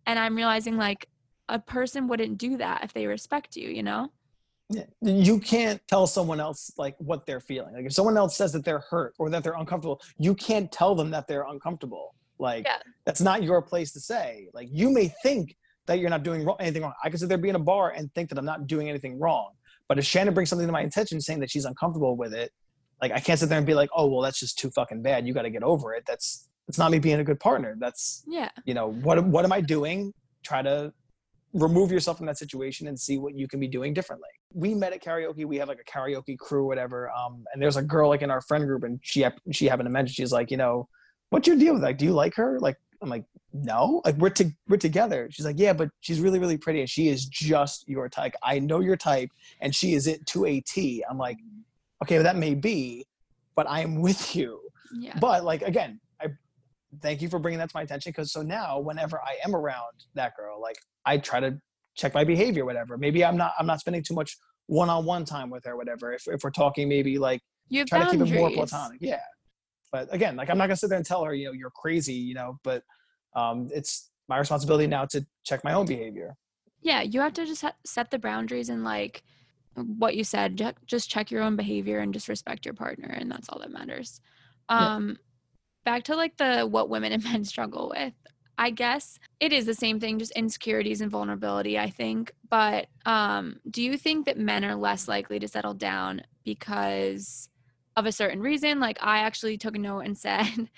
[0.06, 1.08] and i'm realizing like
[1.49, 4.12] a person wouldn't do that if they respect you you know
[5.01, 7.73] you can't tell someone else like what they're feeling.
[7.73, 10.95] Like if someone else says that they're hurt or that they're uncomfortable, you can't tell
[10.95, 12.13] them that they're uncomfortable.
[12.38, 12.77] Like Yeah.
[13.05, 14.49] that's not your place to say.
[14.53, 15.55] Like you may think
[15.88, 16.93] that you're not doing wrong, anything wrong.
[17.03, 19.17] I could sit there be in a bar and think that I'm not doing anything
[19.19, 19.51] wrong.
[19.88, 22.51] But if Shannon brings something to my attention saying that she's uncomfortable with it,
[23.01, 25.25] like I can't sit there and be like, oh well, that's just too fucking bad.
[25.25, 26.03] You got to get over it.
[26.05, 27.75] That's that's not me being a good partner.
[27.79, 30.13] That's yeah you know what what am I doing?
[30.43, 30.93] Try to
[31.53, 34.29] remove yourself from that situation and see what you can be doing differently.
[34.53, 35.45] We met at karaoke.
[35.45, 37.09] We have like a karaoke crew, whatever.
[37.12, 39.91] Um, and there's a girl like in our friend group, and she she happened to
[39.91, 40.88] mention she's like, you know,
[41.29, 41.97] what's your deal with like?
[41.97, 42.59] Do you like her?
[42.59, 44.01] Like, I'm like, no.
[44.05, 45.29] Like we're to- we're together.
[45.31, 48.35] She's like, yeah, but she's really really pretty, and she is just your type.
[48.43, 49.29] I know your type,
[49.62, 51.03] and she is it to a T.
[51.09, 51.38] I'm like,
[52.03, 53.05] okay, well, that may be,
[53.55, 54.59] but I am with you
[54.97, 56.27] yeah but like again i
[57.01, 59.93] thank you for bringing that to my attention because so now whenever i am around
[60.15, 61.57] that girl like i try to
[61.95, 62.97] check my behavior whatever.
[62.97, 66.43] Maybe i'm not i'm not spending too much one-on-one time with her whatever if, if
[66.43, 69.19] we're talking maybe like you try to keep it more platonic yeah.
[69.91, 72.13] But again like i'm not gonna sit there and tell her you know you're crazy
[72.13, 72.83] you know but
[73.35, 76.35] um it's my responsibility now to check my own behavior.
[76.81, 79.23] Yeah you have to just ha- set the boundaries and like
[79.75, 83.31] what you said ju- just check your own behavior and just respect your partner and
[83.31, 84.21] that's all that matters.
[84.69, 84.95] Yeah.
[84.95, 85.17] um
[85.83, 88.13] back to like the what women and men struggle with
[88.59, 93.59] i guess it is the same thing just insecurities and vulnerability i think but um
[93.71, 97.49] do you think that men are less likely to settle down because
[97.99, 98.79] of a certain reason?
[98.79, 100.69] Like i actually took a note and said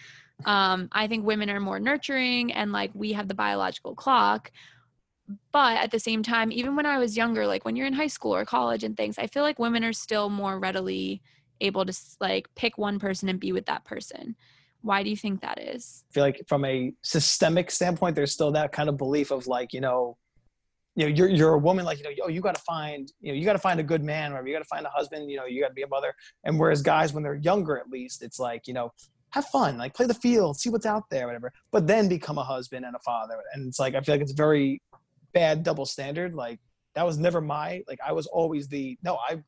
[0.45, 4.51] um i think women are more nurturing and like we have the biological clock.
[5.53, 8.07] But at the same time even when i was younger like when you're in high
[8.07, 11.21] school or college and things i feel like women are still more readily
[11.61, 14.35] able to like pick one person and be with that person
[14.81, 18.51] why do you think that is I feel like from a systemic standpoint, there's still
[18.53, 20.17] that kind of belief of like, you know,
[20.95, 23.37] you know, you're you're a woman, like, you know, oh, you gotta find, you know,
[23.37, 25.61] you gotta find a good man, or you gotta find a husband, you know, you
[25.61, 26.13] gotta be a mother.
[26.43, 28.91] And whereas guys, when they're younger at least, it's like, you know,
[29.31, 31.51] have fun, like play the field, see what's out there, whatever.
[31.71, 33.41] But then become a husband and a father.
[33.53, 34.81] And it's like I feel like it's very
[35.33, 36.35] bad double standard.
[36.35, 36.59] Like
[36.95, 39.41] that was never my like I was always the no, I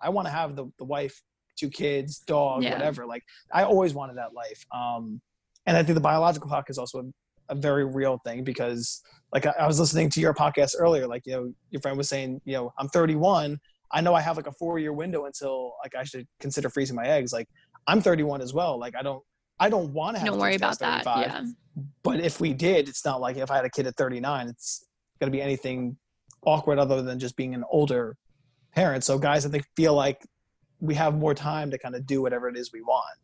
[0.00, 1.22] I wanna have the the wife,
[1.60, 2.72] two kids, dog, Yeah.
[2.72, 3.06] whatever.
[3.06, 4.64] Like I always wanted that life.
[4.74, 5.20] Um
[5.66, 9.02] and I think the biological clock is also a, a very real thing because
[9.34, 12.08] like I, I was listening to your podcast earlier, like you know your friend was
[12.08, 13.58] saying, you know I'm 31,
[13.92, 16.96] I know I have like a four year window until like I should consider freezing
[16.96, 17.32] my eggs.
[17.32, 17.48] Like
[17.86, 18.78] I'm 31 as well.
[18.78, 19.22] Like I don't
[19.58, 20.28] I don't want to have.
[20.28, 21.04] Don't worry about that.
[21.04, 21.44] Yeah.
[22.02, 24.86] But if we did, it's not like if I had a kid at 39, it's
[25.18, 25.96] gonna be anything
[26.46, 28.16] awkward other than just being an older
[28.74, 29.04] parent.
[29.04, 30.18] So guys, I think feel like
[30.80, 33.18] we have more time to kind of do whatever it is we want.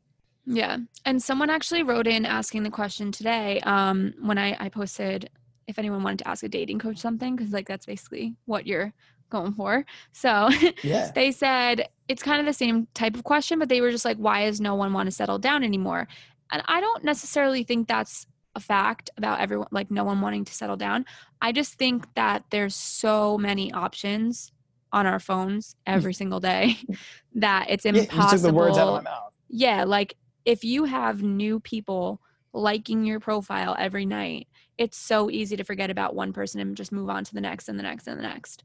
[0.46, 0.78] Yeah.
[1.04, 5.28] And someone actually wrote in asking the question today um, when I, I posted
[5.66, 8.92] if anyone wanted to ask a dating coach something, because like that's basically what you're
[9.30, 9.84] going for.
[10.12, 10.48] So
[10.82, 11.10] yeah.
[11.14, 14.16] they said it's kind of the same type of question, but they were just like,
[14.16, 16.06] why does no one want to settle down anymore?
[16.52, 20.54] And I don't necessarily think that's a fact about everyone, like no one wanting to
[20.54, 21.04] settle down.
[21.42, 24.52] I just think that there's so many options
[24.92, 26.76] on our phones every single day
[27.34, 28.70] that it's impossible.
[28.74, 29.02] Yeah,
[29.48, 32.20] yeah, like if you have new people
[32.52, 36.92] liking your profile every night, it's so easy to forget about one person and just
[36.92, 38.64] move on to the next and the next and the next.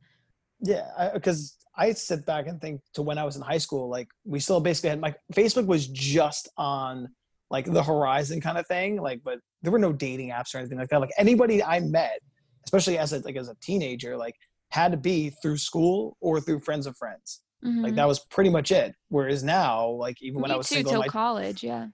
[0.61, 3.89] Yeah, because I, I, sit back and think to when I was in high school,
[3.89, 7.09] like we still basically had my Facebook was just on
[7.49, 10.77] like the horizon kind of thing, like but there were no dating apps or anything
[10.77, 11.01] like that.
[11.01, 12.19] Like anybody I met,
[12.65, 14.35] especially as a like as a teenager, like
[14.71, 17.41] had to be through school or through friends of friends.
[17.63, 17.83] Mm-hmm.
[17.83, 18.95] Like that was pretty much it.
[19.09, 21.87] Whereas now, like even Me when I was too, single, till my, college, yeah.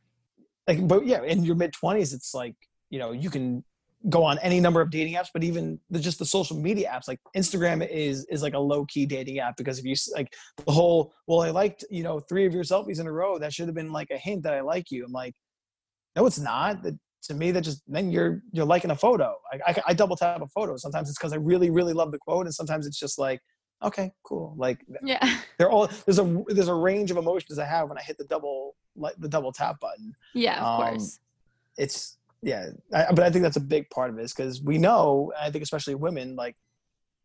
[0.67, 2.55] Like, but yeah, in your mid twenties, it's like
[2.89, 3.63] you know you can
[4.09, 7.07] go on any number of dating apps, but even the, just the social media apps,
[7.07, 10.31] like Instagram is is like a low key dating app because if you like
[10.65, 13.53] the whole, well, I liked you know three of your selfies in a row, that
[13.53, 15.03] should have been like a hint that I like you.
[15.05, 15.33] I'm like,
[16.15, 16.83] no, it's not.
[16.83, 19.35] That to me, that just then you're you're liking a photo.
[19.51, 20.77] I, I, I double tap a photo.
[20.77, 23.41] Sometimes it's because I really really love the quote, and sometimes it's just like
[23.83, 24.55] okay, cool.
[24.57, 28.01] Like yeah, they're all there's a there's a range of emotions I have when I
[28.01, 30.13] hit the double like the double tap button.
[30.33, 31.19] Yeah, of um, course.
[31.77, 34.77] It's yeah, I, but I think that's a big part of it is because we
[34.77, 36.55] know, I think especially women, like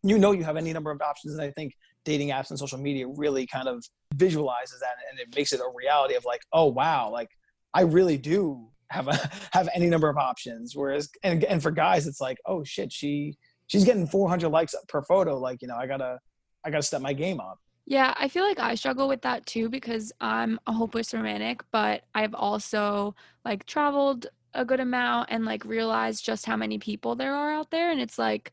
[0.02, 1.74] you know, you have any number of options, and I think
[2.04, 5.72] dating apps and social media really kind of visualizes that, and it makes it a
[5.74, 7.28] reality of like, oh wow, like
[7.74, 10.76] I really do have a have any number of options.
[10.76, 15.02] Whereas, and and for guys, it's like, oh shit, she she's getting 400 likes per
[15.02, 15.38] photo.
[15.38, 16.18] Like, you know, I gotta
[16.64, 17.58] I gotta step my game up.
[17.84, 22.02] Yeah, I feel like I struggle with that too because I'm a hopeless romantic, but
[22.14, 27.34] I've also like traveled a good amount and like realized just how many people there
[27.34, 27.90] are out there.
[27.90, 28.52] And it's like,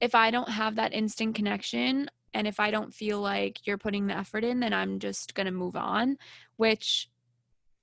[0.00, 4.06] if I don't have that instant connection and if I don't feel like you're putting
[4.06, 6.18] the effort in, then I'm just gonna move on,
[6.56, 7.08] which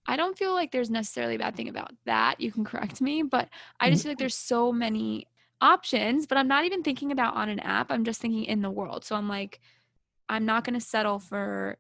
[0.06, 2.40] I don't feel like there's necessarily a bad thing about that.
[2.40, 4.24] You can correct me, but I just feel like mm-hmm.
[4.24, 5.28] there's so many
[5.62, 7.92] options, but I'm not even thinking about on an app.
[7.92, 9.04] I'm just thinking in the world.
[9.04, 9.60] So I'm like,
[10.30, 11.78] I'm not going to settle for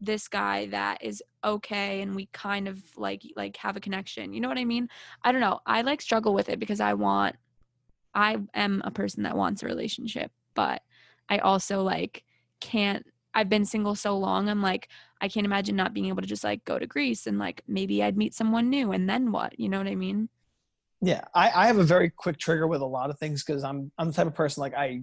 [0.00, 4.32] this guy that is okay and we kind of like like have a connection.
[4.32, 4.88] You know what I mean?
[5.22, 5.60] I don't know.
[5.64, 7.36] I like struggle with it because I want
[8.14, 10.82] I am a person that wants a relationship, but
[11.28, 12.24] I also like
[12.60, 14.48] can't I've been single so long.
[14.48, 14.88] I'm like
[15.20, 18.02] I can't imagine not being able to just like go to Greece and like maybe
[18.02, 19.58] I'd meet someone new and then what?
[19.58, 20.28] You know what I mean?
[21.00, 23.90] Yeah, I, I have a very quick trigger with a lot of things because I'm
[23.98, 25.02] I'm the type of person like I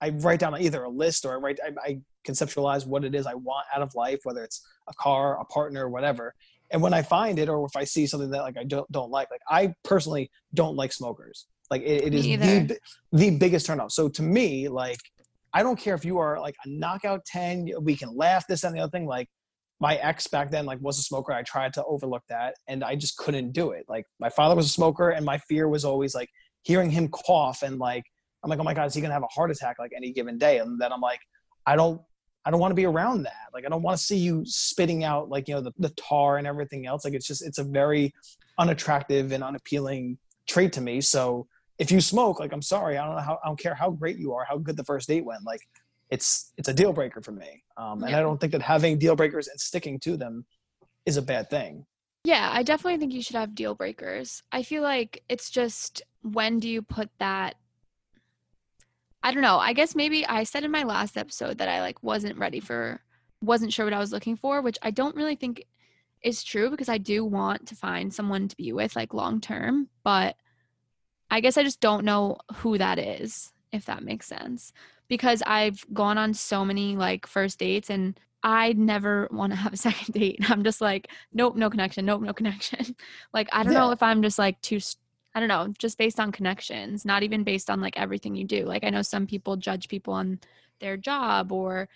[0.00, 3.26] I write down either a list or I write I, I conceptualize what it is
[3.26, 6.34] I want out of life, whether it's a car, a partner, whatever.
[6.70, 9.10] And when I find it, or if I see something that like I don't don't
[9.10, 11.46] like, like I personally don't like smokers.
[11.70, 12.78] Like it, it is the
[13.12, 13.92] the biggest turnoff.
[13.92, 15.00] So to me, like
[15.58, 18.74] I don't care if you are like a knockout ten, we can laugh this and
[18.76, 19.06] the other thing.
[19.06, 19.28] Like
[19.80, 22.96] my ex back then like was a smoker i tried to overlook that and i
[22.96, 26.14] just couldn't do it like my father was a smoker and my fear was always
[26.16, 26.28] like
[26.62, 28.04] hearing him cough and like
[28.42, 30.36] i'm like oh my god is he gonna have a heart attack like any given
[30.36, 31.20] day and then i'm like
[31.64, 32.00] i don't
[32.44, 35.04] i don't want to be around that like i don't want to see you spitting
[35.04, 37.64] out like you know the, the tar and everything else like it's just it's a
[37.64, 38.12] very
[38.58, 40.18] unattractive and unappealing
[40.48, 41.46] trait to me so
[41.78, 44.18] if you smoke like i'm sorry i don't know how i don't care how great
[44.18, 45.60] you are how good the first date went like
[46.10, 47.62] it's it's a deal breaker for me.
[47.76, 48.18] Um, and yeah.
[48.18, 50.44] I don't think that having deal breakers and sticking to them
[51.06, 51.84] is a bad thing.
[52.24, 54.42] Yeah, I definitely think you should have deal breakers.
[54.52, 57.56] I feel like it's just when do you put that
[59.22, 59.58] I don't know.
[59.58, 63.00] I guess maybe I said in my last episode that I like wasn't ready for
[63.42, 65.64] wasn't sure what I was looking for, which I don't really think
[66.22, 69.88] is true because I do want to find someone to be with like long term,
[70.02, 70.36] but
[71.30, 74.72] I guess I just don't know who that is, if that makes sense
[75.08, 79.72] because I've gone on so many like first dates and I never want to have
[79.72, 80.38] a second date.
[80.48, 82.94] I'm just like, nope, no connection, nope, no connection.
[83.32, 83.80] like, I don't yeah.
[83.80, 84.78] know if I'm just like too,
[85.34, 88.64] I don't know, just based on connections, not even based on like everything you do.
[88.64, 90.40] Like, I know some people judge people on
[90.80, 91.88] their job or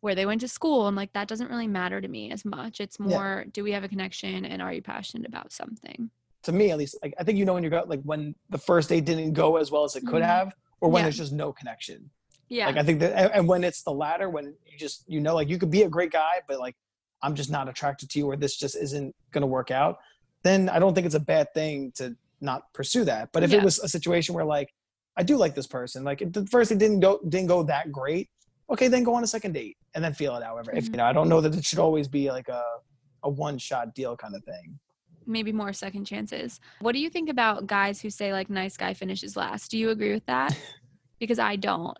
[0.00, 2.80] where they went to school, and like that doesn't really matter to me as much.
[2.80, 3.50] It's more, yeah.
[3.52, 6.10] do we have a connection and are you passionate about something?
[6.44, 8.58] To me at least, like I think you know when you got like when the
[8.58, 10.26] first date didn't go as well as it could Mhm.
[10.26, 11.04] have, or when Yeah.
[11.06, 12.10] there's just no connection.
[12.48, 12.66] Yeah.
[12.66, 15.34] Like I think that, and, and when it's the latter, when you just you know,
[15.34, 16.76] like you could be a great guy, but like
[17.22, 19.98] I'm just not attracted to you, or this just isn't gonna work out.
[20.42, 23.30] Then I don't think it's a bad thing to not pursue that.
[23.32, 23.58] But if Yeah.
[23.58, 24.74] it was a situation where like
[25.16, 28.28] I do like this person, like the first it didn't go didn't go that great,
[28.68, 30.44] okay, then go on a second date and then feel it.
[30.44, 30.90] However, if Mhm.
[30.90, 32.62] you know, I don't know that it should always be like a
[33.22, 34.78] a one shot deal kind of thing.
[35.26, 36.60] Maybe more second chances.
[36.80, 39.70] What do you think about guys who say like nice guy finishes last?
[39.70, 40.56] Do you agree with that?
[41.20, 41.96] Because I don't.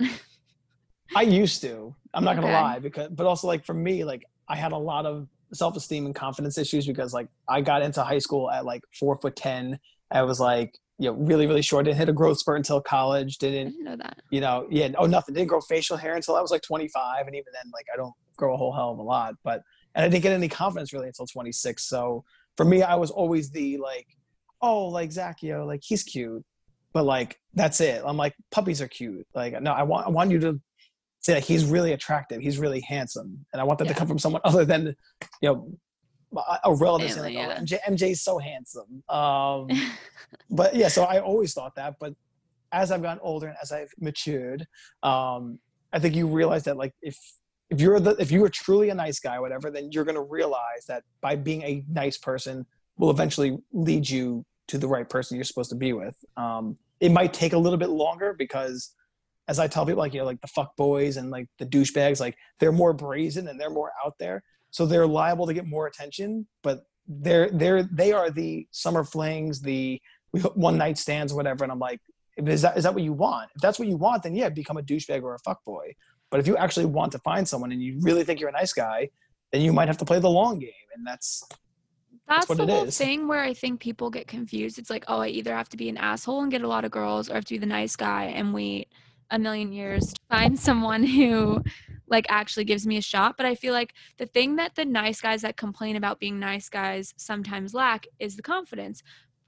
[1.16, 1.94] I used to.
[2.12, 5.06] I'm not gonna lie, because but also like for me, like I had a lot
[5.06, 8.82] of self esteem and confidence issues because like I got into high school at like
[8.98, 9.78] four foot ten.
[10.10, 11.84] I was like you know really really short.
[11.86, 13.38] Didn't hit a growth spurt until college.
[13.38, 14.20] Didn't didn't know that.
[14.30, 15.34] you know yeah oh nothing.
[15.34, 18.14] Didn't grow facial hair until I was like 25, and even then like I don't
[18.36, 19.34] grow a whole hell of a lot.
[19.44, 19.62] But
[19.94, 21.84] and I didn't get any confidence really until 26.
[21.84, 22.24] So
[22.56, 24.06] for me, I was always the like
[24.60, 26.44] oh like Zacchio like he's cute,
[26.92, 28.02] but like that's it.
[28.04, 29.26] I'm like puppies are cute.
[29.34, 30.60] Like no, I want I want you to
[31.20, 34.18] say like he's really attractive, he's really handsome, and I want that to come from
[34.18, 34.94] someone other than
[35.40, 35.78] you know
[36.64, 37.78] a- relative saying Family, like, yeah.
[37.78, 39.02] oh, MJ, MJ's so handsome.
[39.08, 39.68] Um,
[40.50, 41.94] but yeah, so I always thought that.
[42.00, 42.14] But
[42.72, 44.66] as I've gotten older and as I've matured,
[45.02, 45.58] um,
[45.92, 47.16] I think you realize that like if
[47.70, 50.84] if you're the if you are truly a nice guy, whatever, then you're gonna realize
[50.88, 55.44] that by being a nice person will eventually lead you to the right person you're
[55.44, 56.16] supposed to be with.
[56.36, 58.94] Um, it might take a little bit longer because
[59.48, 62.20] as I tell people, like you know, like the fuck boys and like the douchebags,
[62.20, 65.86] like they're more brazen and they're more out there, so they're liable to get more
[65.86, 66.46] attention.
[66.62, 70.00] But they're they're they are the summer flings, the
[70.54, 71.64] one night stands, whatever.
[71.64, 72.00] And I'm like,
[72.36, 73.50] is that is that what you want?
[73.54, 75.94] If that's what you want, then yeah, become a douchebag or a fuck boy.
[76.34, 78.72] But if you actually want to find someone and you really think you're a nice
[78.72, 79.08] guy,
[79.52, 81.46] then you might have to play the long game, and that's
[82.26, 82.98] That's, what the it whole is.
[82.98, 84.76] thing where I think people get confused.
[84.80, 86.90] It's like, oh, I either have to be an asshole and get a lot of
[86.90, 88.88] girls, or I have to be the nice guy and wait
[89.30, 91.62] a million years to find someone who
[92.08, 93.36] like actually gives me a shot.
[93.36, 96.68] But I feel like the thing that the nice guys that complain about being nice
[96.68, 99.04] guys sometimes lack is the confidence.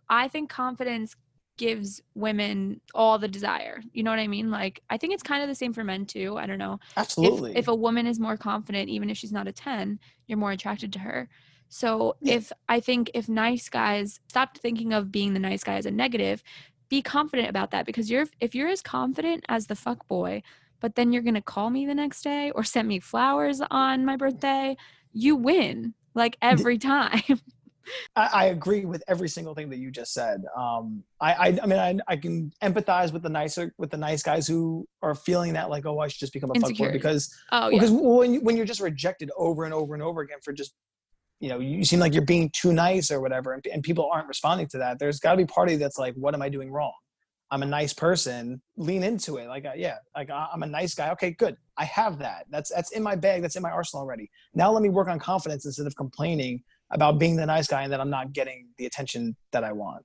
[0.09, 1.17] I think confidence
[1.57, 3.81] gives women all the desire.
[3.93, 4.51] You know what I mean?
[4.51, 6.37] Like I think it's kind of the same for men too.
[6.37, 7.53] I don't know absolutely.
[7.53, 10.53] if, if a woman is more confident even if she's not a 10 you're more
[10.53, 11.29] attracted to her
[11.69, 12.35] so Yeah.
[12.35, 15.91] if i think if nice guys stop thinking of being the nice guy as a
[15.91, 16.43] negative
[16.89, 20.43] be confident about that because you're if you're as confident as the fuck boy
[20.81, 24.17] but then you're gonna call me the next day or send me flowers on my
[24.17, 24.77] birthday
[25.13, 27.41] you win like every time
[28.15, 30.43] I, I agree with every single thing that you just said.
[30.57, 34.23] Um, I, I, I mean, I, I can empathize with the nicer, with the nice
[34.23, 37.69] guys who are feeling that like, oh, I should just become a fuckboy because, oh
[37.69, 40.53] yeah because when you, when you're just rejected over and over and over again for
[40.53, 40.73] just,
[41.39, 44.27] you know, you seem like you're being too nice or whatever, and, and people aren't
[44.27, 44.99] responding to that.
[44.99, 46.93] There's got to be part party that's like, what am I doing wrong?
[47.51, 48.61] I'm a nice person.
[48.77, 49.49] Lean into it.
[49.49, 51.11] Like, uh, yeah, like I'm a nice guy.
[51.11, 51.57] Okay, good.
[51.77, 52.47] I have that.
[52.51, 53.43] That's that's in my bag.
[53.43, 54.31] That's in my arsenal already.
[54.55, 57.93] Now let me work on confidence instead of complaining about being the nice guy and
[57.93, 60.05] that I'm not getting the attention that I want.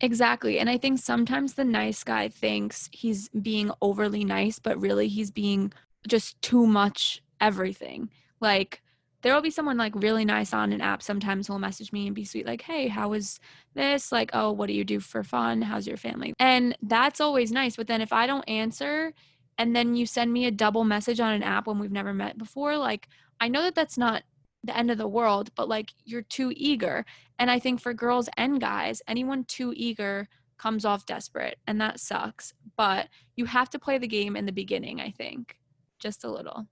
[0.00, 0.58] Exactly.
[0.58, 5.30] And I think sometimes the nice guy thinks he's being overly nice, but really he's
[5.30, 5.72] being
[6.06, 8.10] just too much everything.
[8.40, 8.82] Like
[9.22, 12.14] there will be someone like really nice on an app sometimes who'll message me and
[12.14, 13.40] be sweet like, "Hey, how was
[13.72, 14.12] this?
[14.12, 15.62] Like, oh, what do you do for fun?
[15.62, 19.14] How's your family?" And that's always nice, but then if I don't answer
[19.56, 22.36] and then you send me a double message on an app when we've never met
[22.36, 23.08] before, like
[23.40, 24.24] I know that that's not
[24.66, 27.04] the end of the world, but like you're too eager.
[27.38, 32.00] And I think for girls and guys, anyone too eager comes off desperate, and that
[32.00, 32.54] sucks.
[32.76, 35.56] But you have to play the game in the beginning, I think,
[35.98, 36.66] just a little.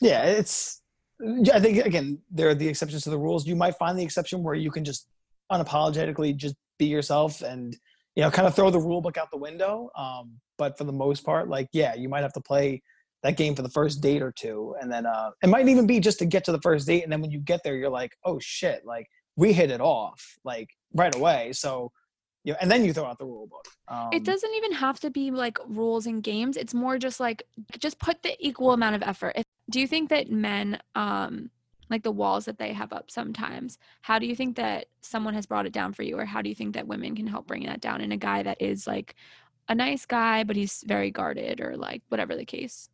[0.00, 0.80] Yeah, it's.
[1.52, 3.46] I think again, there are the exceptions to the rules.
[3.46, 5.06] You might find the exception where you can just
[5.52, 7.76] unapologetically just be yourself and
[8.16, 9.90] you know kind of throw the rule book out the window.
[9.96, 12.82] Um, but for the most part, like yeah, you might have to play
[13.22, 16.00] that game for the first date or two, and then uh, it might even be
[16.00, 18.16] just to get to the first date, and then when you get there, you're like,
[18.24, 21.52] oh shit, like we hit it off like right away.
[21.52, 21.92] So
[22.44, 23.66] you know, and then you throw out the rule book.
[23.88, 26.56] Um, it doesn't even have to be like rules and games.
[26.56, 27.44] It's more just like
[27.78, 29.34] just put the equal amount of effort.
[29.36, 31.50] If, do you think that men um
[31.88, 35.46] like the walls that they have up sometimes, how do you think that someone has
[35.46, 37.66] brought it down for you or how do you think that women can help bring
[37.66, 39.14] that down in a guy that is like
[39.68, 42.88] a nice guy but he's very guarded or like whatever the case?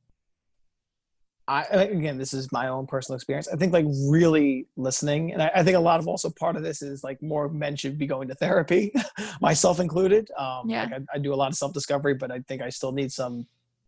[1.49, 3.49] I again, this is my own personal experience.
[3.49, 6.63] I think like really listening, and I, I think a lot of also part of
[6.63, 8.93] this is like more men should be going to therapy,
[9.41, 10.31] myself included.
[10.37, 10.83] Um, Yeah.
[10.83, 13.11] like I, I do a lot of self discovery, but I think I still need
[13.11, 13.47] some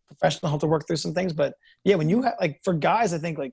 [0.08, 1.34] professional help to work through some things.
[1.34, 1.54] But
[1.84, 3.52] yeah, when you have like for guys, I think like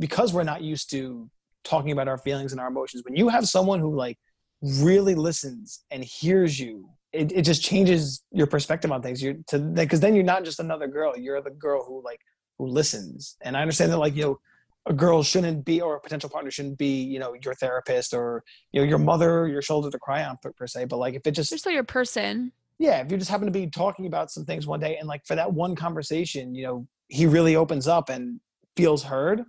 [0.00, 1.30] because we're not used to
[1.62, 4.18] talking about our feelings and our emotions, when you have someone who like
[4.62, 9.22] really listens and hears you, it, it just changes your perspective on things.
[9.22, 11.16] You're to because then you're not just another girl.
[11.16, 12.20] You're the girl who like
[12.58, 13.36] who listens.
[13.42, 14.38] And I understand that like you know
[14.86, 18.44] a girl shouldn't be or a potential partner shouldn't be you know your therapist or
[18.72, 21.26] you know your mother your shoulder to cry on per, per se but like if
[21.26, 22.52] it just You're still your person.
[22.78, 25.24] yeah if you just happen to be talking about some things one day and like
[25.26, 28.40] for that one conversation you know he really opens up and
[28.76, 29.42] feels heard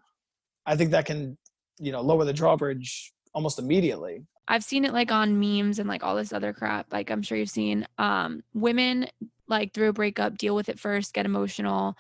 [0.65, 1.37] i think that can
[1.79, 6.03] you know lower the drawbridge almost immediately I've seen it like on memes and like
[6.03, 6.93] all this other crap.
[6.93, 9.07] Like I'm sure you've seen um women
[9.47, 11.97] like through a breakup deal with it first, get emotional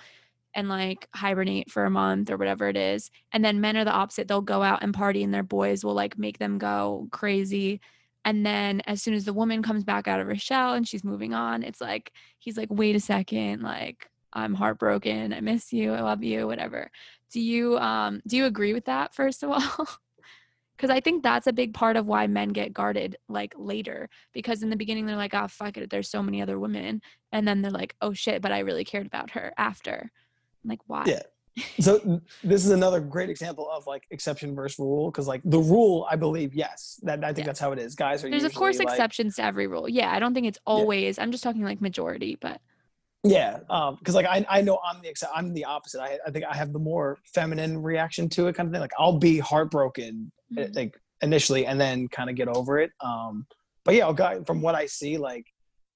[0.55, 3.11] and like hibernate for a month or whatever it is.
[3.33, 4.27] And then men are the opposite.
[4.27, 7.81] They'll go out and party and their boys will like make them go crazy.
[8.23, 11.03] And then as soon as the woman comes back out of her shell and she's
[11.03, 15.33] moving on, it's like he's like, wait a second, like I'm heartbroken.
[15.33, 15.93] I miss you.
[15.93, 16.89] I love you, whatever.
[17.31, 19.87] Do you um do you agree with that first of all?
[20.77, 24.09] Because I think that's a big part of why men get guarded like later.
[24.33, 27.01] Because in the beginning they're like, oh fuck it, there's so many other women.
[27.31, 30.11] And then they're like, oh shit, but I really cared about her after.
[30.65, 31.03] Like, why?
[31.05, 31.21] Yeah.
[31.79, 36.05] so this is another great example of like exception versus rule because like the rule
[36.11, 37.43] i believe yes that i think Yeah.
[37.45, 39.87] that's how it is guys are There's of course like- exceptions to every rule.
[39.87, 41.17] Yeah, I don't think it's always.
[41.17, 42.59] I'm just talking like majority, but
[43.23, 46.01] Yeah, um, because like I, I know I'm the ex- I'm the opposite.
[46.01, 48.81] I, I think I have the more feminine reaction to it, kind of thing.
[48.81, 50.75] Like I'll be heartbroken, uh, Mhm.
[50.75, 52.91] like initially, and then kind of get over it.
[52.99, 53.47] Um,
[53.85, 55.45] but yeah, guy from what I see, like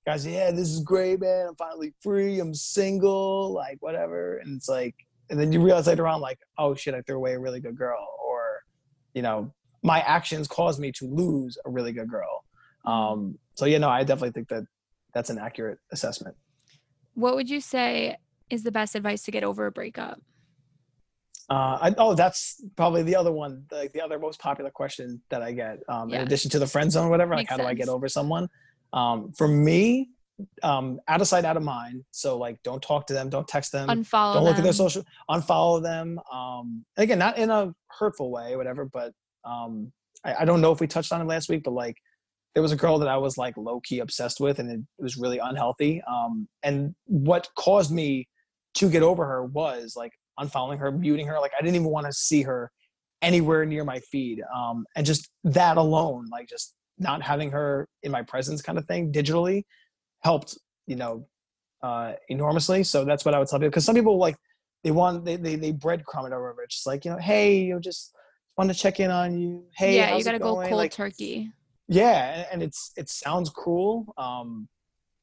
[0.10, 1.46] guys, yeah, this is great, man.
[1.50, 2.40] I'm finally free.
[2.40, 4.38] I'm single, like whatever.
[4.38, 4.96] And it's like,
[5.30, 7.78] and then you realize later on, like, oh shit, I threw away a really good
[7.78, 8.64] girl, or
[9.14, 9.54] you know,
[9.84, 12.44] my actions caused me to lose a really good girl.
[12.86, 14.64] Um, so yeah, no, I definitely think that
[15.14, 16.36] that's an accurate assessment.
[17.14, 18.18] what would you say
[18.50, 20.20] is the best advice to get over a breakup?
[21.52, 25.42] Uh, I, oh, that's probably the other one, like the other most popular question that
[25.44, 25.80] I get.
[25.88, 26.22] Um, Yeah.
[26.22, 28.08] In addition to the friend zone, or whatever, like Makes how do I get over
[28.08, 28.48] someone?
[28.94, 30.10] Um, for me,
[30.64, 32.04] um, out of sight, out of mind.
[32.12, 34.36] So like, don't talk to them, don't text them, Unfollow.
[34.36, 36.20] don't look at their social, unfollow them.
[36.32, 38.86] Um, again, not in a hurtful way, whatever.
[38.86, 39.14] But
[39.46, 39.92] um,
[40.24, 41.98] I, I don't know if we touched on it last week, but like,
[42.56, 45.18] there was a girl that I was like low key obsessed with, and it was
[45.18, 46.02] really unhealthy.
[46.10, 48.28] Um, and what caused me
[48.76, 51.40] to get over her was like unfollowing her, muting her.
[51.40, 52.72] Like I didn't even want to see her
[53.22, 54.42] anywhere near my feed.
[54.56, 58.86] Um, and just that alone, like just not having her in my presence, kind of
[58.86, 59.64] thing, digitally,
[60.22, 60.58] helped.
[60.88, 61.28] You know,
[61.84, 62.84] uh, enormously.
[62.84, 63.70] So that's what I would tell people.
[63.70, 64.36] Because some people like
[64.84, 66.56] they want they they they breadcrumb it over.
[66.64, 68.14] It's just like you know, hey, you know, just
[68.58, 69.66] want to check in on you.
[69.76, 71.52] Hey, yeah, you got to go cold Like, turkey.
[71.88, 74.68] yeah and, and it's it sounds cruel um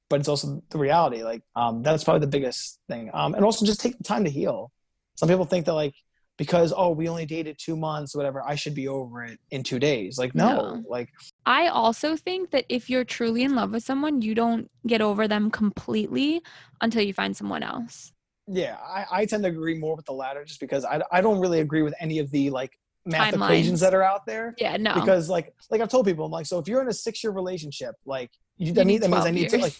[0.09, 3.65] but it's also the reality like um that's probably the biggest thing um and also
[3.67, 4.73] just take the time to heal
[5.15, 5.95] some people think that like
[6.37, 9.79] because oh we only dated two months whatever i should be over it in two
[9.79, 10.85] days like no, No.
[10.89, 11.09] like
[11.47, 15.29] I also think that if you're truly in love with someone, you don't get over
[15.29, 16.43] them completely
[16.81, 18.13] until you find someone else.
[18.49, 21.39] yeah i, I tend to agree more with the latter just because I, I don't
[21.41, 24.95] really agree with any of the like math equations that are out there Yeah, no.
[24.95, 27.33] because like like i've told people i'm like so if you're in a six year
[27.33, 29.77] relationship like you, You that, need that means i 12 need to like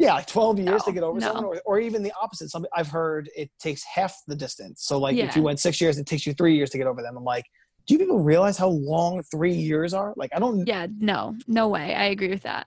[0.00, 1.26] yeah like 12 years to get over no.
[1.26, 2.50] someone or, or even the opposite.
[2.50, 4.82] Some i've heard it takes half the distance.
[4.84, 7.02] So like if you went six years it takes you three years to get over
[7.02, 7.16] them.
[7.16, 7.44] I'm like
[7.86, 10.14] do you people realize how long three years are?
[10.16, 11.94] Like i don't yeah, no, no way.
[11.94, 12.66] I agree with that.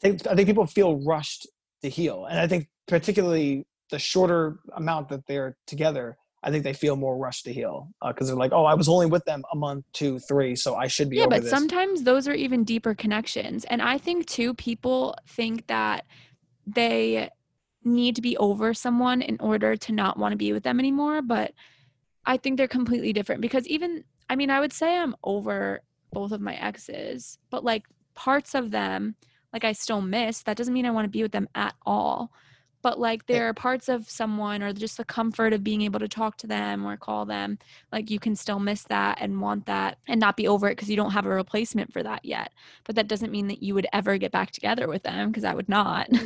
[0.00, 1.46] think i think people feel rushed
[1.82, 2.26] to heal.
[2.26, 7.16] And i think particularly the shorter amount that they're together i think they feel more
[7.16, 9.84] rushed to heal uh, because they're like oh i was only with them a month
[9.92, 11.50] two three so i should be yeah but this.
[11.50, 13.64] sometimes those are even deeper connections.
[13.64, 16.06] And i think too people think that
[16.74, 17.30] they
[17.84, 21.22] need to be over someone in order to not want to be with them anymore
[21.22, 21.52] but
[22.26, 25.80] i think they're completely different because even i mean i would say i'm over
[26.12, 29.14] both of my exes but like parts of them
[29.52, 32.30] like i still miss that doesn't mean i want to be with them at all
[32.82, 36.08] but like there are parts of someone or just the comfort of being able to
[36.08, 37.58] talk to them or call them
[37.92, 40.90] like you can still miss that and want that and not be over it because
[40.90, 42.52] you don't have a replacement for that yet
[42.84, 45.54] but that doesn't mean that you would ever get back together with them because i
[45.54, 46.08] would not.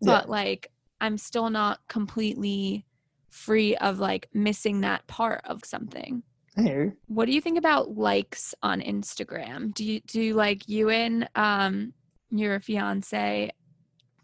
[0.00, 0.70] But like
[1.00, 2.84] i'm still not completely
[3.30, 6.22] free of like missing that part of something.
[7.06, 9.74] What do you think about likes on instagram?
[9.74, 11.92] Do you do like you and um
[12.30, 13.50] your fiance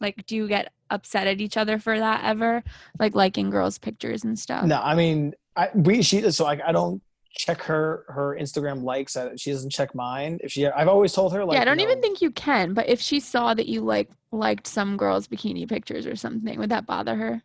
[0.00, 2.62] like do you get upset at each other for that ever
[2.98, 6.72] like liking girls pictures and stuff No, I mean, I we she so like I
[6.72, 7.02] don't
[7.34, 9.16] check her her Instagram likes.
[9.16, 10.38] I, she doesn't check mine.
[10.42, 11.56] If she, I've always told her like.
[11.56, 12.74] yeah, I don't you even know, think you can.
[12.74, 16.70] But if she saw that you like liked some girls' bikini pictures or something, would
[16.70, 17.42] that bother her?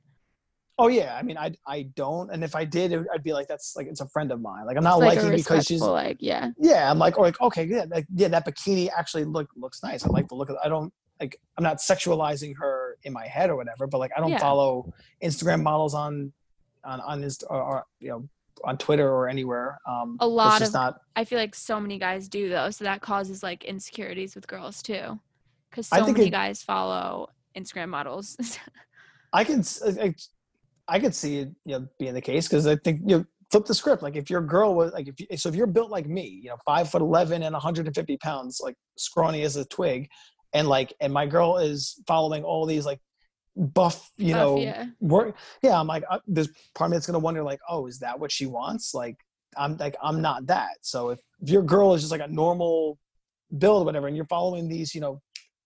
[0.78, 3.47] Oh yeah, I mean, I I don't, and if I did, it, I'd be like,
[3.47, 4.66] that's like it's a friend of mine.
[4.66, 6.52] Like I'm not It's like liking because she's like yeah.
[6.58, 6.89] yeah.
[6.89, 10.06] I'm like, or like okay, yeah, like, yeah, that bikini actually look looks nice.
[10.06, 10.58] I like the look of.
[10.64, 11.39] I don't like.
[11.57, 14.39] I'm not sexualizing her in my head or whatever, but like I don't Yeah.
[14.39, 14.93] follow
[15.24, 16.32] Instagram models on
[16.86, 18.30] on on Inst- or, or you know
[18.63, 19.78] on Twitter or anywhere.
[19.88, 21.01] Um, A lot just of not.
[21.15, 24.82] I feel like so many guys do though, so that causes like insecurities with girls
[24.82, 25.20] too,
[25.70, 28.38] because so many it- guys follow Instagram models.
[29.34, 29.63] I can
[30.01, 30.15] I,
[30.88, 33.65] I could see it you know being the case because I think you know, flip
[33.65, 34.01] the script.
[34.01, 36.49] Like if your girl was like if you, so if you're built like me, you
[36.49, 40.09] know, five foot eleven and 150 pounds, like scrawny as a twig,
[40.54, 43.00] and like and my girl is following all these like
[43.56, 44.86] buff, you Buff, know, yeah.
[45.00, 45.36] work.
[45.62, 48.20] Yeah, I'm like uh, there's part of me that's gonna wonder like, oh, is that
[48.20, 48.93] what she wants?
[48.93, 49.18] Like
[49.58, 50.78] I'm like I'm not that.
[50.82, 52.97] So if, if your girl is just like a normal
[53.58, 55.22] build whatever, and you're following these, you know,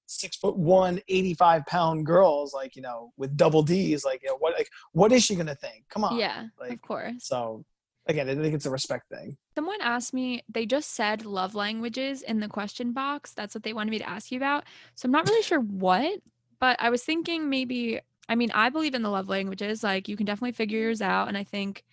[0.06, 4.38] six foot one, 85 pound girls, like, you know, with double D's, like, you know,
[4.38, 5.84] what, like, what is she going to think?
[5.90, 6.18] Come on.
[6.18, 7.14] yeah, Like, of course.
[7.20, 7.66] so
[8.08, 9.38] again, I think it's a respect thing.
[9.56, 13.34] Someone asked me, they just said love languages in the question box.
[13.34, 14.64] That's what they wanted me to ask you about.
[14.96, 16.20] So I'm not really sure what,
[16.60, 19.84] but I was thinking maybe, I mean, I believe in the love languages.
[19.84, 21.28] Like you can definitely figure yours out.
[21.28, 21.84] And I think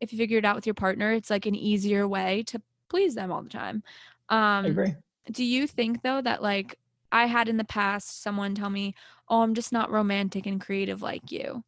[0.00, 2.60] if you figure it out with your partner, it's like an easier way to
[2.90, 3.82] please them all the time.
[4.64, 4.94] I Um, agree.
[5.30, 6.78] do you think though that like
[7.12, 8.94] I had in the past someone tell me,
[9.28, 11.64] "Oh, I'm just not romantic and creative like you."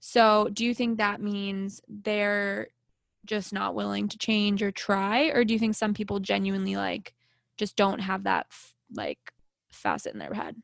[0.00, 2.68] So, do you think that means they're
[3.26, 7.14] just not willing to change or try or do you think some people genuinely like
[7.56, 8.46] just don't have that
[8.94, 9.18] like
[9.70, 10.56] facet in their head?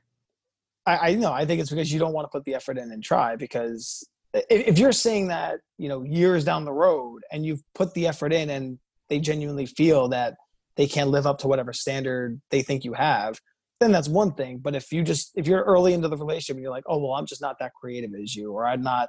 [0.86, 1.32] I, I know.
[1.32, 4.06] I think it's because you don't want to put the effort in and try because
[4.34, 8.06] if, if you're saying that, you know, years down the road and you've put the
[8.06, 10.34] effort in and they genuinely feel that
[10.76, 13.38] they can't live up to whatever standard they think you have,
[13.80, 14.58] then that's one thing.
[14.58, 17.12] But if you just, if you're early into the relationship and you're like, oh, well,
[17.12, 19.08] I'm just not that creative as you, or I'm not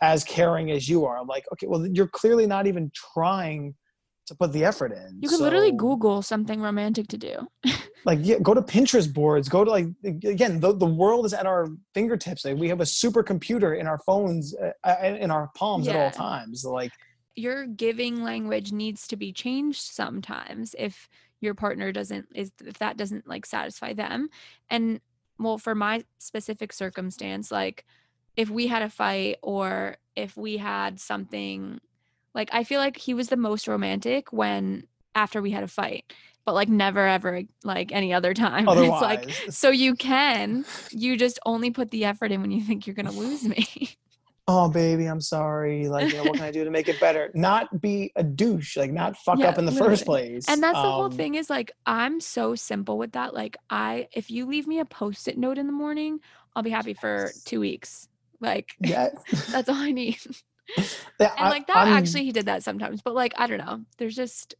[0.00, 3.74] as caring as you are, I'm like, okay, well, you're clearly not even trying
[4.26, 5.18] to put the effort in.
[5.20, 7.46] You could literally Google something romantic to do.
[8.04, 11.44] like yeah, go to pinterest boards go to like again the, the world is at
[11.44, 15.88] our fingertips like we have a supercomputer in our phones uh, uh, in our palms
[15.88, 16.92] at all times like
[17.34, 21.08] Your giving language needs to be changed sometimes if
[21.40, 24.28] your partner doesn't is if that doesn't like satisfy them.
[24.70, 25.00] And
[25.38, 27.84] well, for my specific circumstance, like
[28.36, 31.80] if we had a fight or if we had something
[32.34, 36.12] like I feel like he was the most romantic when after we had a fight,
[36.46, 38.76] but like never ever like any other time.
[38.76, 42.62] It's otherwise like so you can, you just only put the effort in when you
[42.64, 43.66] think you're gonna lose me.
[44.48, 47.30] oh baby i'm sorry like you know what can i do to make it better
[47.34, 50.80] not be a douche like not fuck Yeah, up in the first place And that's
[50.80, 53.34] the whole Um, thing is like I'm so simple with that.
[53.34, 56.20] Like I if you leave me a post-it note in the morning,
[56.54, 58.08] I'll be happy for 2 weeks.
[58.40, 59.10] Like yeah
[59.50, 60.18] that's all I need.
[61.20, 63.82] Yeah, And like that I'm- actually he did that sometimes, but like I don't know.
[63.98, 64.56] There's just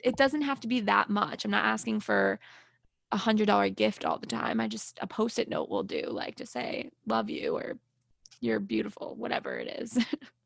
[0.00, 1.44] it doesn't have to be that much.
[1.44, 2.40] I'm not asking for
[3.12, 4.60] a hundred dollar gift all the time.
[4.60, 7.78] I just a post-it note will do, like to say love you or
[8.40, 9.96] you're beautiful, whatever it is.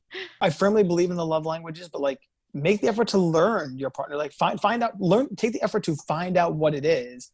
[0.42, 2.20] I firmly believe in the love languages, but like
[2.52, 4.16] make the effort to learn your partner.
[4.16, 7.30] Like find find out learn take the effort to find out what it is,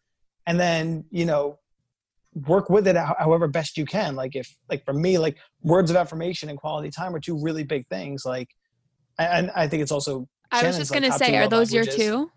[0.46, 1.58] and then you know
[2.34, 4.16] work with it however best you can.
[4.16, 7.64] Like if like for me, like words of affirmation and quality time are two really
[7.64, 8.24] big things.
[8.24, 8.48] Like
[9.18, 11.72] and I think it's also I was Shannon's, just like, gonna top say, are those
[11.72, 12.30] your two?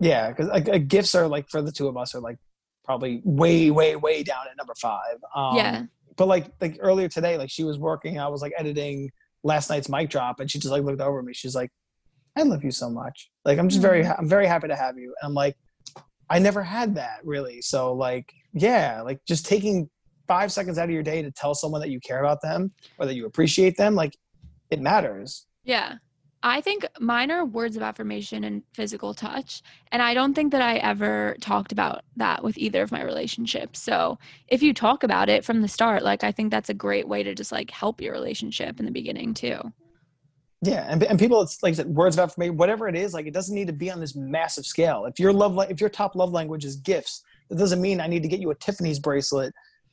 [0.00, 2.36] yeah because like, like gifts are like for the two of us are like
[2.84, 5.16] probably way way way down at number five.
[5.34, 5.84] Um, yeah.
[6.16, 9.10] but like like earlier today, like she was working, I was like editing
[9.44, 11.32] last night's mic drop, and she just like looked over at me.
[11.34, 11.70] She's like,
[12.36, 13.30] "I love you so much.
[13.44, 14.06] Like I'm just very Mhm.
[14.06, 15.56] ha- I'm very happy to have you." And I'm like,
[16.30, 17.60] I never had that really.
[17.62, 19.88] So like yeah, like just taking
[20.28, 23.06] five seconds out of your day to tell someone that you care about them or
[23.06, 24.16] that you appreciate them, like
[24.70, 25.46] it matters.
[25.64, 25.96] Yeah.
[26.44, 29.62] I think mine are words of affirmation and physical touch.
[29.92, 33.80] And I don't think that I ever talked about that with either of my relationships.
[33.80, 37.06] So if you talk about it from the start, like I think that's a great
[37.06, 39.60] way to just like help your relationship in the beginning too.
[40.62, 43.54] Yeah, and, and people, it's like words of affirmation, whatever it is, like it doesn't
[43.54, 45.06] need to be on this massive scale.
[45.06, 48.22] If your love, if your top love language is gifts, that doesn't mean I need
[48.22, 49.52] to get you a Tiffany's bracelet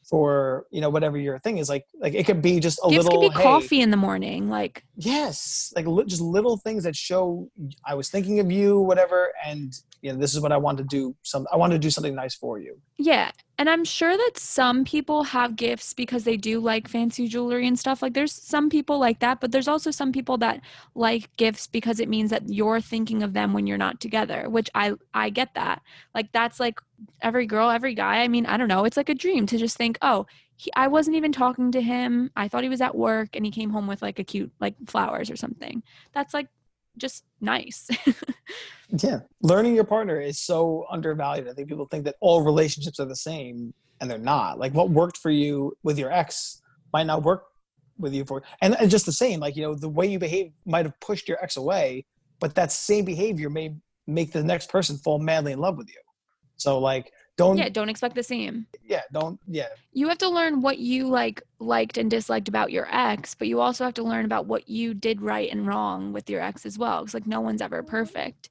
[0.09, 1.69] for you know whatever your thing is.
[1.69, 3.97] Like, like it could be just a Gifts little could be hey, coffee in the
[3.97, 4.49] morning.
[4.49, 7.49] Like, Yes, like li- just little things that show
[7.85, 10.83] I was thinking of you, whatever, and you know this is what I want to
[10.83, 11.15] do.
[11.23, 12.79] Some I want to do something nice for you.
[12.97, 13.31] yeah.
[13.57, 17.77] And I'm sure that some people have gifts because they do like fancy jewelry and
[17.77, 18.01] stuff.
[18.01, 20.61] Like, there's some people like that, but there's also some people that
[20.95, 24.69] like gifts because it means that you're thinking of them when you're not together, which
[24.75, 25.81] I I get that.
[26.15, 26.79] Like that's like
[27.21, 28.21] every girl, every guy.
[28.21, 28.85] I mean, I don't know.
[28.85, 30.25] It's like a dream to just think, "Oh,
[30.55, 32.31] he, I wasn't even talking to him.
[32.35, 34.75] I thought he was at work and he came home with like a cute like
[34.87, 35.83] flowers or something.
[36.13, 36.47] That's like
[36.99, 37.87] just nice.
[38.89, 39.19] yeah.
[39.41, 41.47] Learning your partner is so undervalued.
[41.47, 44.59] I think people think that all relationships are the same and they're not.
[44.59, 46.61] Like what worked for you with your ex
[46.93, 47.45] might not work
[47.97, 50.51] with you for and, and just the same, like, you know, the way you behave
[50.65, 52.05] might have pushed your ex away,
[52.39, 53.75] but that same behavior may
[54.07, 56.01] make the next person fall madly in love with you.
[56.55, 58.67] So like don't yeah don't expect the same.
[58.83, 59.67] Yeah don't yeah.
[59.93, 63.61] You have to learn what you like liked and disliked about your ex but you
[63.61, 66.77] also have to learn about what you did right and wrong with your ex as
[66.77, 68.49] well because like no one's ever perfect.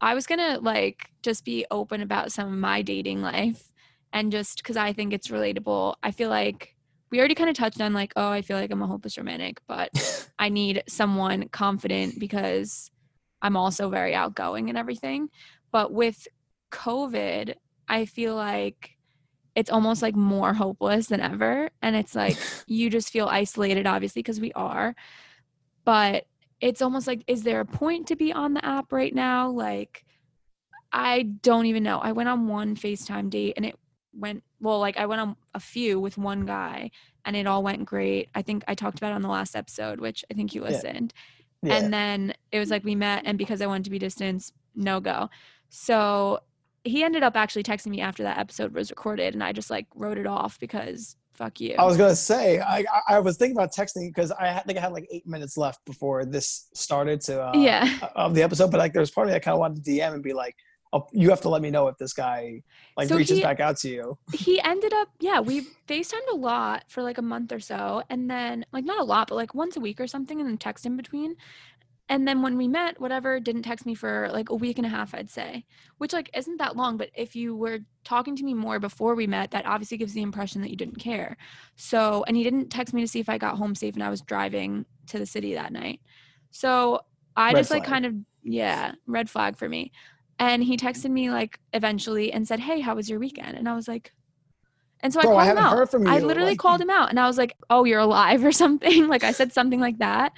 [0.00, 3.72] I was gonna like just be open about some of my dating life
[4.12, 5.96] and just because i think it's relatable.
[6.02, 6.76] I feel like
[7.10, 9.60] we already kind of touched on like oh i feel like i'm a hopeless romantic
[9.66, 9.90] but
[10.38, 12.90] i need someone confident because
[13.42, 15.30] i'm also very outgoing and everything.
[15.72, 16.28] But with
[16.70, 17.54] covid
[17.88, 18.96] I feel like
[19.54, 21.70] it's almost like more hopeless than ever.
[21.82, 24.94] And it's like you just feel isolated, obviously, because we are.
[25.84, 26.26] But
[26.60, 29.50] it's almost like, is there a point to be on the app right now?
[29.50, 30.04] Like,
[30.92, 31.98] I don't even know.
[31.98, 33.76] I went on one FaceTime date and it
[34.12, 36.90] went, well, like I went on a few with one guy
[37.24, 38.28] and it all went great.
[38.34, 41.12] I think I talked about it on the last episode, which I think you listened.
[41.16, 41.20] Yeah.
[41.64, 41.76] Yeah.
[41.76, 45.00] And then it was like we met, and because I wanted to be distance, no
[45.00, 45.30] go.
[45.70, 46.40] So
[46.84, 49.86] he ended up actually texting me after that episode was recorded and I just like
[49.94, 51.74] wrote it off because fuck you.
[51.78, 54.92] I was gonna say I I was thinking about texting because I think I had
[54.92, 58.92] like eight minutes left before this started to uh, yeah of the episode, but like
[58.92, 60.54] there was part of me that kind of wanted to DM and be like,
[60.92, 62.62] oh, you have to let me know if this guy
[62.96, 64.18] like so reaches he, back out to you.
[64.32, 68.30] He ended up yeah we Facetimed a lot for like a month or so, and
[68.30, 70.86] then like not a lot, but like once a week or something, and then text
[70.86, 71.36] in between
[72.08, 74.90] and then when we met whatever didn't text me for like a week and a
[74.90, 75.64] half i'd say
[75.98, 79.26] which like isn't that long but if you were talking to me more before we
[79.26, 81.36] met that obviously gives the impression that you didn't care.
[81.76, 84.10] So and he didn't text me to see if i got home safe and i
[84.10, 86.00] was driving to the city that night.
[86.50, 87.00] So
[87.36, 87.80] i red just flag.
[87.80, 89.92] like kind of yeah red flag for me.
[90.38, 93.56] And he texted me like eventually and said hey how was your weekend?
[93.56, 94.12] And i was like
[95.04, 96.08] and so Bro, I called I him out.
[96.08, 99.06] I literally like, called him out and I was like, "Oh, you're alive" or something.
[99.06, 100.32] like I said something like that.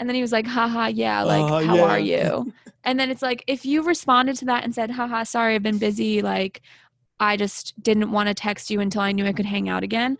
[0.00, 1.82] And then he was like, haha, yeah, like, uh, how yeah.
[1.82, 2.54] are you?
[2.84, 5.76] and then it's like, if you responded to that and said, haha, sorry, I've been
[5.76, 6.62] busy, like,
[7.20, 10.16] I just didn't want to text you until I knew I could hang out again,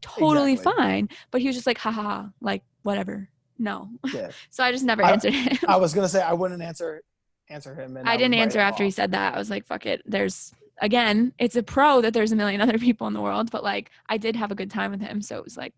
[0.00, 0.84] totally exactly.
[0.84, 1.08] fine.
[1.32, 3.28] But he was just like, haha, like, whatever.
[3.58, 3.90] No.
[4.12, 4.30] Yeah.
[4.50, 5.58] so I just never answered him.
[5.66, 7.02] I was going to say, I wouldn't answer
[7.50, 7.96] answer him.
[7.96, 8.86] And I, I didn't answer after off.
[8.86, 9.34] he said that.
[9.34, 10.00] I was like, fuck it.
[10.06, 13.62] There's, again, it's a pro that there's a million other people in the world, but
[13.62, 15.20] like, I did have a good time with him.
[15.22, 15.74] So it was like,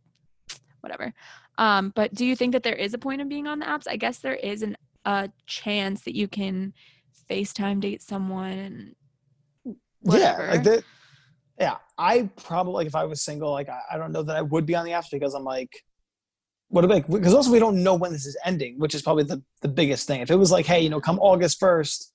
[0.81, 1.13] whatever.
[1.59, 3.85] Um, but do you think that there is a point of being on the apps?
[3.89, 6.75] I guess there is an, a chance that you can
[7.31, 8.95] FaceTime date someone.
[10.01, 10.43] Whatever.
[10.45, 10.85] Yeah, like that.
[11.59, 14.43] Yeah, I probably like if I was single, like I, I don't know that I
[14.43, 15.83] would be on the apps because I'm like,
[16.69, 19.43] what about because also we don't know when this is ending, which is probably the
[19.63, 20.21] the biggest thing.
[20.21, 22.13] If it was like, hey, you know, come August first,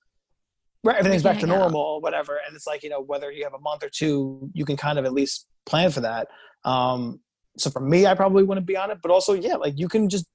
[0.84, 2.04] right, everything's back to normal, out.
[2.04, 4.78] whatever, and it's like you know whether you have a month or two, you can
[4.78, 6.28] kind of at least plan for that.
[6.64, 7.20] Um,
[7.58, 9.00] so for me, I probably wouldn't be on it.
[9.02, 10.26] But also, yeah, like you can just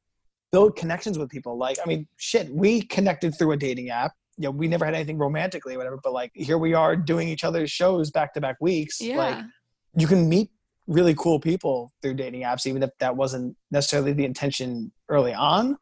[0.53, 1.59] build connections with people.
[1.59, 4.13] Like, I mean, shit, we connected through a dating app.
[4.39, 7.29] You know, we never had anything romantically or whatever, but like here we are doing
[7.29, 9.01] each other's shows back to back weeks.
[9.01, 9.17] Yeah.
[9.17, 9.45] Like
[9.97, 10.51] you can meet
[10.87, 15.77] really cool people through dating apps, even if that wasn't necessarily the intention early on.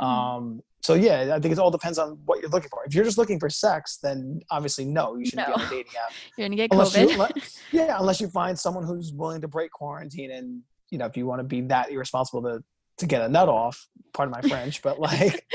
[0.00, 0.04] Mm-hmm.
[0.04, 2.84] Um, so yeah, I think it all depends on what you're looking for.
[2.86, 5.56] If you're just looking for sex, then obviously no, you shouldn't no.
[5.56, 6.12] be on a dating app.
[6.36, 7.06] you're gonna get unless COVID.
[7.06, 11.06] You, unless, yeah, unless you find someone who's willing to break quarantine and you know
[11.06, 12.62] if you want to be that irresponsible to
[12.98, 15.46] to get a nut off pardon my french but like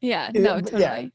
[0.00, 0.82] yeah no totally.
[0.82, 1.06] yeah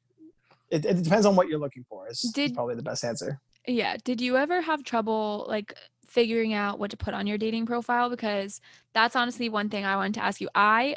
[0.70, 3.40] it, it, depends on what you're looking for is, Did, is probably the best answer
[3.68, 5.74] yeah did you ever have trouble like
[6.08, 8.62] figuring out what to put on your dating profile because
[8.94, 10.96] that's honestly one thing i wanted to ask you i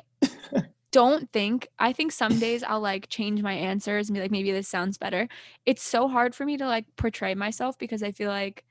[0.97, 4.53] don't think i think some days i'll like change my answers and be like maybe
[4.53, 5.29] this sounds better
[5.65, 8.65] it's so hard for me to like portray myself because i feel like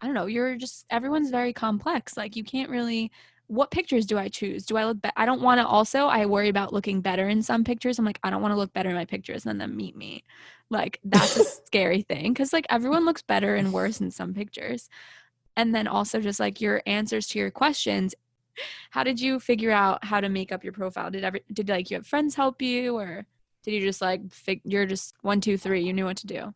[0.00, 2.14] I don't know, you're just everyone's very complex.
[2.16, 3.10] Like you can't really
[3.46, 4.66] what pictures do I choose?
[4.66, 7.42] Do I look be- I don't want to also I worry about looking better in
[7.42, 7.98] some pictures.
[7.98, 10.24] I'm like I don't want to look better in my pictures and then meet me.
[10.70, 14.90] Like that's a scary thing cuz like everyone looks better and worse in some pictures.
[15.56, 18.14] And then also just like your answers to your questions.
[18.90, 21.10] How did you figure out how to make up your profile?
[21.10, 23.26] Did ever did like you have friends help you or
[23.62, 26.54] did you just like fig- you're just one two three you knew what to do?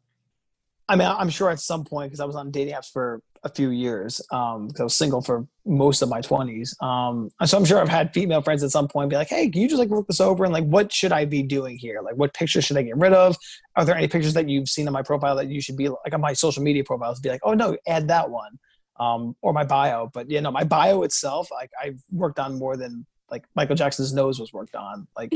[0.88, 3.48] I mean, I'm sure at some point because I was on dating apps for a
[3.48, 6.82] few years um, because I was single for most of my 20s.
[6.82, 9.60] Um, so I'm sure I've had female friends at some point be like, "Hey, can
[9.60, 12.00] you just like look this over and like what should I be doing here?
[12.02, 13.36] Like, what pictures should I get rid of?
[13.76, 16.14] Are there any pictures that you've seen on my profile that you should be like
[16.14, 17.20] on my social media profiles?
[17.20, 18.58] Be like, oh no, add that one."
[18.98, 20.10] Um, or my bio.
[20.12, 24.12] But you know, my bio itself, like I've worked on more than like Michael Jackson's
[24.12, 25.06] nose was worked on.
[25.16, 25.32] Like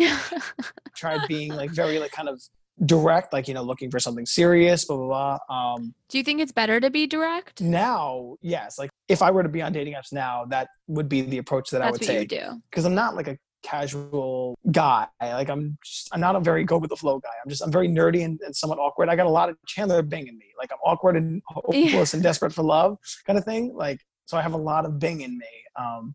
[0.96, 2.42] tried being like very like kind of
[2.86, 5.74] direct, like you know, looking for something serious, blah blah blah.
[5.74, 7.60] Um, Do you think it's better to be direct?
[7.60, 11.20] now, yes, like if I were to be on dating apps now, that would be
[11.22, 12.62] the approach that I That's would what you take do.
[12.70, 15.06] because I'm not like a casual guy.
[15.20, 17.30] Like I'm just, I'm not a very go with the flow guy.
[17.42, 19.08] I'm just I'm very nerdy and, and somewhat awkward.
[19.08, 20.46] I got a lot of Chandler Bing in me.
[20.58, 23.74] Like I'm awkward and hopeless and desperate for love kind of thing.
[23.74, 25.46] Like so I have a lot of Bing in me.
[25.76, 26.14] Um,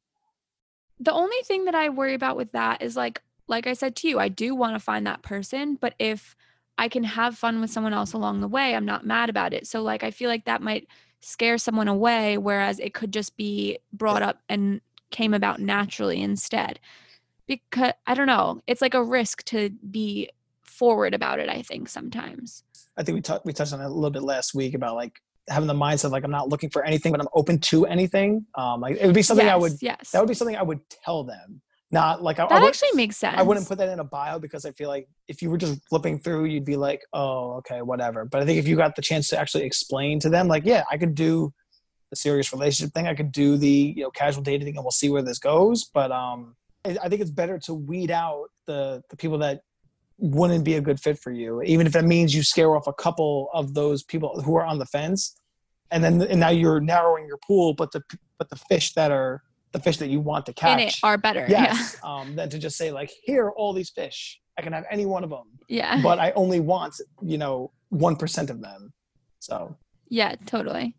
[0.99, 4.09] The only thing that I worry about with that is like like I said to
[4.09, 6.35] you, I do want to find that person, but if
[6.77, 9.65] I can have fun with someone else along the way, I'm not mad about it.
[9.67, 10.87] So like I feel like that might
[11.19, 16.79] scare someone away whereas it could just be brought up and came about naturally instead.
[17.47, 20.29] Because I don't know, it's like a risk to be
[20.63, 22.63] forward about it, I think sometimes.
[22.97, 25.13] I think we talked we touched on it a little bit last week about like
[25.49, 28.45] having the mindset like I'm not looking for anything, but I'm open to anything.
[28.55, 30.11] Um, like it would be something yes, I would yes.
[30.11, 31.61] that would be something I would tell them.
[31.89, 33.37] Not like I, I would- actually makes sense.
[33.37, 35.79] I wouldn't put that in a bio because I feel like if you were just
[35.87, 38.25] flipping through, you'd be like, oh, okay, whatever.
[38.25, 40.83] But I think if you got the chance to actually explain to them, like, yeah,
[40.91, 41.53] I could do
[42.09, 44.91] the serious relationship thing, I could do the you know casual dating thing, and we'll
[44.91, 45.85] see where this goes.
[45.85, 46.57] But um,
[47.03, 49.61] I think it's better to weed out the the people that
[50.19, 52.93] wouldn't be a good fit for you, even if that means you scare off a
[52.93, 55.35] couple of those people who are on the fence,
[55.91, 58.01] and then and now you're narrowing your pool, but the
[58.37, 61.17] but the fish that are the fish that you want to catch in it are
[61.17, 61.45] better.
[61.49, 64.85] yes um than to just say like here are all these fish i can have
[64.89, 65.97] any one of them Yeah.
[65.97, 66.01] Yeah.
[66.01, 68.93] but i only want you know 1% of them
[69.39, 69.75] so
[70.09, 70.95] Yeah, totally.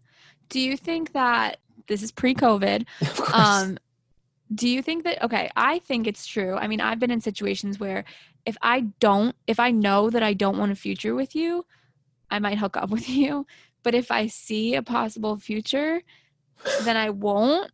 [0.51, 2.85] Do you think that this is pre-COVID?
[3.01, 3.79] of course Um,
[4.55, 6.55] do you think that okay, I think it's true.
[6.57, 8.05] I mean, I've been in situations where
[8.47, 11.67] if I don't, if I know that I don't want a future with you,
[12.31, 13.47] I might hook up with you.
[13.83, 16.03] But if I see a possible future,
[16.83, 17.71] then I won't.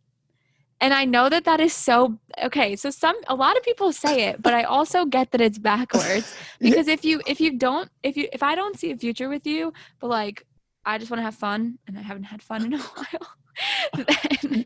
[0.81, 2.75] And I know that that is so okay.
[2.75, 6.35] So some a lot of people say it, but I also get that it's backwards
[6.59, 9.47] because if you if you don't if you if I don't see a future with
[9.47, 10.45] you, but like
[10.85, 13.27] I just want to have fun and I haven't had fun in a while,
[13.93, 14.65] then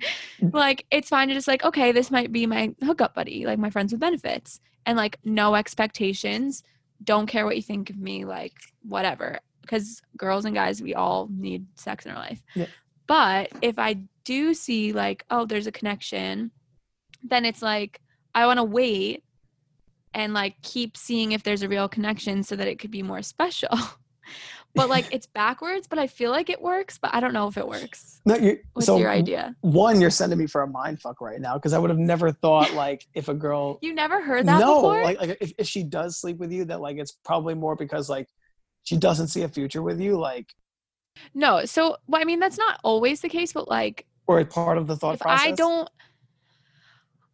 [0.51, 3.69] like it's fine to just like okay, this might be my hookup buddy, like my
[3.69, 6.63] friends with benefits, and like no expectations.
[7.03, 9.39] Don't care what you think of me, like whatever.
[9.61, 12.41] Because girls and guys, we all need sex in our life.
[12.55, 12.65] Yeah.
[13.07, 16.51] But if I do see like, oh, there's a connection,
[17.23, 18.01] then it's like
[18.35, 19.23] I want to wait
[20.13, 23.21] and like keep seeing if there's a real connection so that it could be more
[23.21, 23.77] special.
[24.79, 27.57] but like it's backwards, but I feel like it works, but I don't know if
[27.57, 28.21] it works.
[28.25, 29.55] no, you, What's so your idea?
[29.61, 32.31] one you're sending me for a mind fuck right now because i would have never
[32.31, 35.03] thought like if a girl You never heard that no before?
[35.03, 38.09] like, like if, if she does sleep with you that like it's probably more because
[38.09, 38.27] like
[38.83, 40.47] she doesn't see a future with you like
[41.33, 41.65] no.
[41.65, 44.87] So well, I mean that's not always the case, but like or it's part of
[44.87, 45.89] the thought process I don't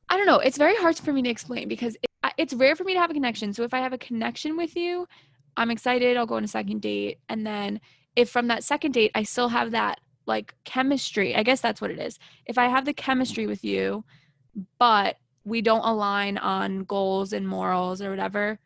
[0.09, 2.83] I don't know, it's very hard for me to explain because it, it's rare for
[2.83, 3.53] me to have a connection.
[3.53, 5.07] So if I have a connection with you,
[5.57, 7.79] I'm excited, I'll go on a second date and then
[8.15, 11.91] if from that second date I still have that like chemistry, I guess that's what
[11.91, 12.17] it is.
[12.45, 14.03] If I have the chemistry with you,
[14.79, 18.59] but we don't align on goals and morals or whatever,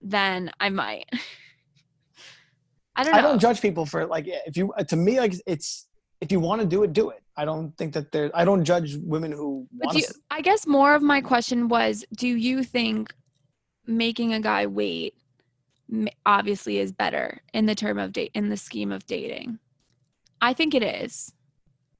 [0.00, 1.06] then I might.
[2.96, 3.18] I don't know.
[3.18, 5.86] I don't judge people for like eh, if you to me like it's
[6.20, 7.22] if you want to do it, do it.
[7.36, 8.30] I don't think that there.
[8.34, 10.14] I don't judge women who But you, to.
[10.30, 13.14] I guess more of my question was do you think
[13.86, 15.14] making a guy wait
[16.26, 19.58] obviously is better in the term of date in the scheme of dating?
[20.40, 21.32] I think it is.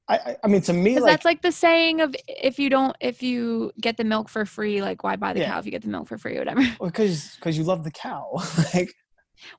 [0.09, 2.97] I, I, I mean, to me, like that's like the saying of if you don't
[3.01, 5.53] if you get the milk for free, like why buy the Yeah.
[5.53, 6.63] cow if you get the milk for free or whatever.
[6.83, 8.33] because because you love the cow.
[8.75, 8.93] like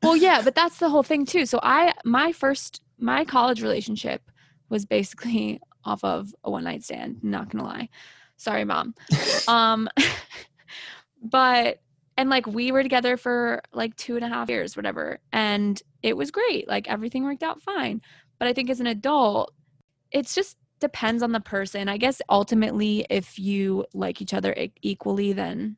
[0.03, 1.45] well, yeah, but that's the whole thing too.
[1.45, 4.21] So I my first my college relationship
[4.69, 7.89] was basically off of a one night stand, not gonna lie.
[8.35, 8.93] Sorry, mom.
[9.47, 9.87] um
[11.21, 11.79] but
[12.17, 16.15] and like we were together for like two and a half years whatever and it
[16.15, 18.01] was great like everything worked out fine
[18.39, 19.53] but i think as an adult
[20.11, 25.33] it's just depends on the person i guess ultimately if you like each other equally
[25.33, 25.77] then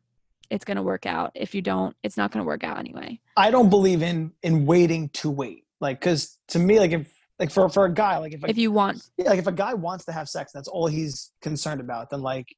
[0.50, 3.20] it's going to work out if you don't it's not going to work out anyway
[3.36, 5.66] I don't believe in in waiting to wait.
[5.82, 8.58] Like because to me, like if like for for a guy, like if a, if
[8.58, 11.82] you want yeah, like if a guy wants to have sex, that's all he's concerned
[11.82, 12.10] about.
[12.10, 12.56] Then like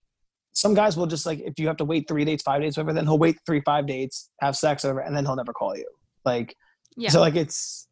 [0.56, 2.93] some guys will just like if you have to wait three dates, five dates, whatever,
[2.93, 5.88] then he'll wait three, five dates, have sex, whatever, and then he'll never call you.
[6.24, 6.56] Like
[6.97, 7.88] yeah so, like it's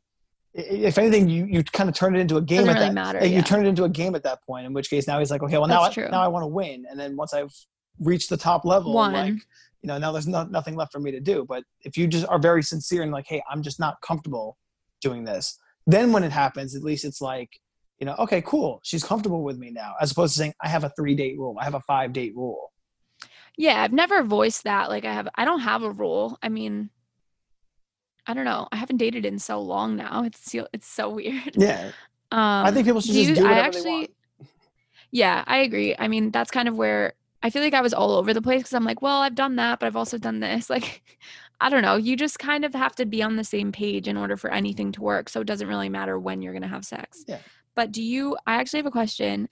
[0.53, 2.59] if anything, you you kind of turn it into a game.
[2.59, 3.37] Doesn't at really that, matter, like, yeah.
[3.37, 4.65] You turn it into a game at that point.
[4.65, 6.11] In which case, now he's like, okay, well now That's I, true.
[6.11, 7.53] now I want to win, and then once I've
[7.99, 9.13] reached the top level, One.
[9.13, 9.33] like
[9.81, 11.45] you know now there's not, nothing left for me to do.
[11.47, 14.57] But if you just are very sincere and like, hey, I'm just not comfortable
[15.01, 15.57] doing this,
[15.87, 17.49] then when it happens, at least it's like
[18.03, 20.83] you know, okay, cool, she's comfortable with me now, as opposed to saying I have
[20.83, 22.73] a three date rule, I have a five date rule.
[23.57, 24.89] Yeah, I've never voiced that.
[24.89, 26.37] Like I have I don't have a rule.
[26.43, 26.89] I mean,
[28.27, 28.67] I don't know.
[28.73, 30.23] I haven't dated in so long now.
[30.25, 31.55] It's it's so weird.
[31.55, 31.91] Yeah.
[32.29, 34.09] Um, I think people should just you- do I actually, they want.
[35.11, 35.95] Yeah, I agree.
[35.97, 38.63] I mean, that's kind of where I feel like I was all over the place
[38.63, 40.69] because I'm like, well, I've done that, but I've also done this.
[40.69, 41.03] Like,
[41.61, 41.95] I don't know.
[41.95, 44.91] You just kind of have to be on the same page in order for anything
[44.93, 45.29] to work.
[45.29, 47.23] So it doesn't really matter when you're going to have sex.
[47.25, 47.37] Yeah.
[47.75, 49.49] But do you, I actually have a question.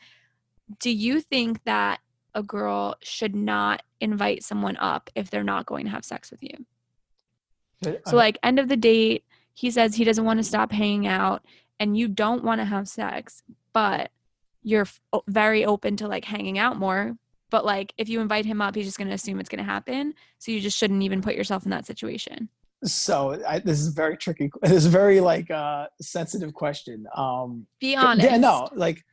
[0.79, 1.99] Do you think that
[2.33, 6.41] a girl should not invite someone up if they're not going to have sex with
[6.43, 6.65] you?
[8.05, 11.43] So, like, end of the date, he says he doesn't want to stop hanging out
[11.79, 13.43] and you don't want to have sex,
[13.73, 14.11] but
[14.63, 17.15] you're f- very open to like hanging out more.
[17.49, 19.69] But like, if you invite him up, he's just going to assume it's going to
[19.69, 20.13] happen.
[20.37, 22.49] So, you just shouldn't even put yourself in that situation.
[22.83, 24.51] So I, this is very tricky.
[24.61, 27.05] This is very like uh, sensitive question.
[27.15, 28.29] Um, Be honest.
[28.29, 29.03] Yeah, no, like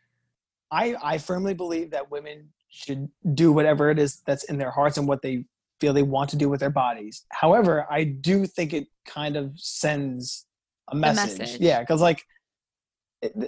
[0.70, 4.98] I I firmly believe that women should do whatever it is that's in their hearts
[4.98, 5.44] and what they
[5.80, 7.24] feel they want to do with their bodies.
[7.30, 10.46] However, I do think it kind of sends
[10.90, 11.38] a message.
[11.38, 11.60] message.
[11.60, 12.24] Yeah, because like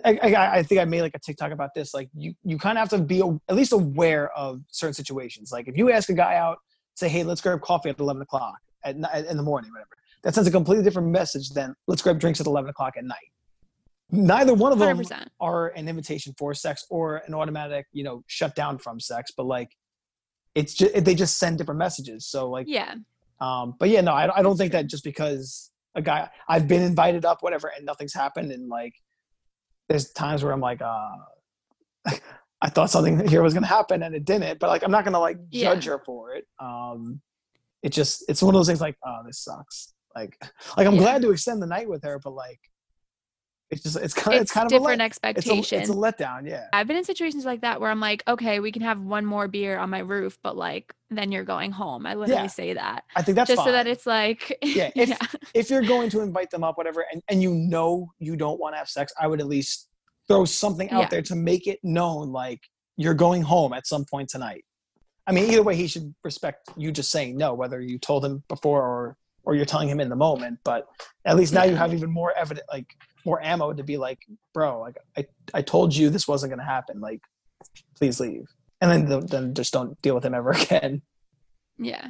[0.04, 1.94] I, I, I think I made like a TikTok about this.
[1.94, 5.52] Like you you kind of have to be a- at least aware of certain situations.
[5.52, 6.58] Like if you ask a guy out,
[6.94, 9.90] say, hey, let's grab coffee at eleven o'clock at in the morning, whatever.
[10.22, 13.30] That sends a completely different message than let's grab drinks at eleven o'clock at night.
[14.12, 15.28] Neither one of them 100%.
[15.40, 19.46] are an invitation for sex or an automatic, you know, shut down from sex, but
[19.46, 19.70] like
[20.56, 22.26] it's just they just send different messages.
[22.26, 22.94] So like, Yeah.
[23.40, 24.80] um, but yeah, no, I, I don't That's think true.
[24.80, 28.94] that just because a guy I've been invited up, whatever, and nothing's happened, and like
[29.88, 31.16] there's times where I'm like, uh,
[32.62, 35.20] I thought something here was gonna happen and it didn't, but like I'm not gonna
[35.20, 36.46] like judge her for it.
[36.58, 37.20] Um,
[37.82, 39.94] it just it's one of those things like, oh, this sucks.
[40.14, 40.36] Like,
[40.76, 41.00] like I'm Yeah.
[41.00, 42.60] glad to extend the night with her, but like.
[43.72, 45.58] It's just it's kind of It's, it's, kind of a different let, expectations.
[45.60, 46.66] it's a, it's a letdown, yeah.
[46.72, 49.46] I've been in situations like that where I'm like, okay, we can have one more
[49.46, 52.04] beer on my roof, but like, then you're going home.
[52.04, 52.46] I literally Yeah.
[52.48, 53.66] say that I think that's just fine.
[53.68, 57.22] so that it's like, Yeah, if- if you're going to invite them up, whatever, and,
[57.28, 59.86] and you know you don't want to have sex, I would at least
[60.26, 61.08] throw something out Yeah.
[61.08, 62.58] there to make it known like
[62.96, 64.64] you're going home at some point tonight.
[65.28, 68.42] I mean, either way, he should respect you just saying no, whether you told him
[68.48, 70.58] before or or you're telling him in the moment.
[70.64, 70.86] But
[71.24, 74.18] at least now you have even more evidence like more ammo to be like,
[74.54, 77.00] bro, like I, I told you this wasn't gonna happen.
[77.00, 77.20] Like,
[77.96, 78.46] please leave,
[78.80, 81.02] and then the, then just don't deal with him ever again.
[81.78, 82.08] Yeah.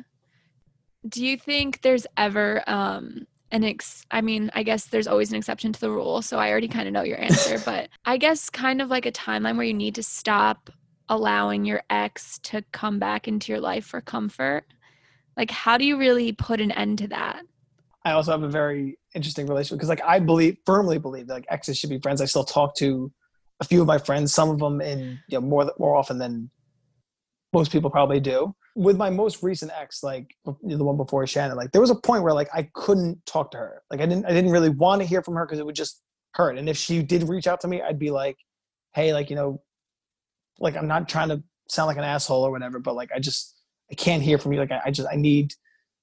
[1.09, 5.37] Do you think there's ever um an ex I mean, I guess there's always an
[5.37, 8.51] exception to the rule, so I already kind of know your answer, but I guess
[8.51, 10.71] kind of like a timeline where you need to stop
[11.09, 14.65] allowing your ex to come back into your life for comfort.
[15.37, 17.43] Like how do you really put an end to that?
[18.05, 21.47] I also have a very interesting relationship because like I believe firmly believe that like
[21.49, 22.21] exes should be friends.
[22.21, 23.13] I still talk to
[23.61, 26.51] a few of my friends, some of them in you know more more often than
[27.53, 28.55] most people probably do.
[28.77, 32.23] With my most recent ex, like the one before Shannon, like there was a point
[32.23, 33.83] where like I couldn't talk to her.
[33.91, 36.01] Like I didn't I didn't really want to hear from her because it would just
[36.35, 36.57] hurt.
[36.57, 38.39] And if she did reach out to me, I'd be like,
[38.95, 39.61] hey, like you know,
[40.59, 43.60] like I'm not trying to sound like an asshole or whatever, but like I just
[43.91, 44.61] I can't hear from you.
[44.61, 45.55] Like I, I just I need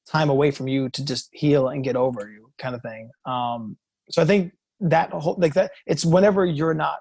[0.09, 3.77] time away from you to just heal and get over you kind of thing um
[4.09, 6.99] so i think that whole like that it's whenever you're not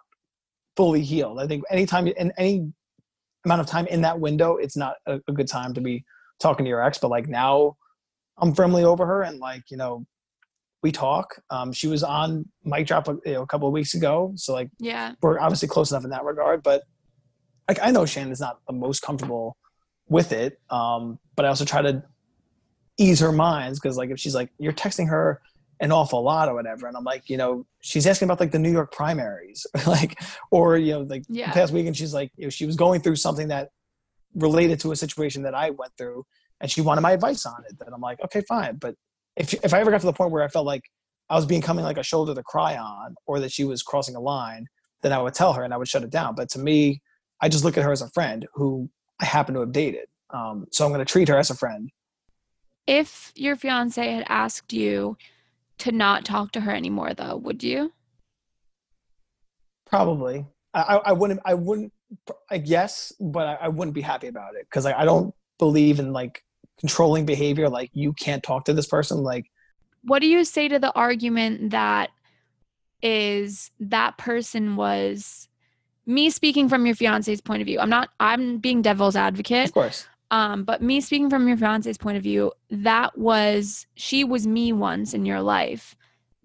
[0.76, 2.70] fully healed i think anytime in any
[3.44, 6.04] amount of time in that window it's not a, a good time to be
[6.40, 7.76] talking to your ex but like now
[8.38, 10.04] i'm firmly over her and like you know
[10.82, 14.32] we talk um she was on mic drop you know, a couple of weeks ago
[14.36, 15.12] so like Yeah.
[15.22, 16.82] we're obviously close enough in that regard but
[17.68, 19.56] like i know shannon's not the most comfortable
[20.08, 22.02] with it um but i also try to
[22.98, 25.40] ease her minds because like if she's like you're texting her
[25.80, 28.58] an awful lot or whatever and i'm like you know she's asking about like the
[28.58, 30.18] new york primaries like
[30.50, 31.48] or you know like Yeah.
[31.48, 33.70] the past week and she's like you know, she was going through something that
[34.34, 36.24] related to a situation that i went through
[36.60, 38.94] and she wanted my advice on it then i'm like okay fine but
[39.36, 40.82] if, if i ever got to the point where i felt like
[41.28, 44.20] i was becoming like a shoulder to cry on or that she was crossing a
[44.20, 44.66] line
[45.02, 47.00] then i would tell her and i would shut it down but to me
[47.42, 48.88] i just look at her as a friend who
[49.20, 51.90] i happen to have dated um, so i'm going to treat her as a friend
[52.86, 55.16] If your fiance had asked you
[55.78, 57.92] to not talk to her anymore though, would you?
[59.86, 60.46] Probably.
[60.72, 61.40] I, I wouldn't.
[61.44, 61.92] I wouldn't.
[62.50, 65.98] I guess, but I, I wouldn't be happy about it because I, I don't believe
[65.98, 66.44] in like
[66.78, 67.68] controlling behavior.
[67.68, 69.18] Like you can't talk to this person.
[69.18, 69.46] Like
[70.02, 72.10] what do you say to the argument that
[73.02, 75.48] is that person was
[76.06, 79.74] me speaking from your fiance's point of view i'm not i'm being devil's advocate of
[79.74, 84.46] course, um but me speaking from your fiance's point of view that was she was
[84.46, 85.96] me once in your life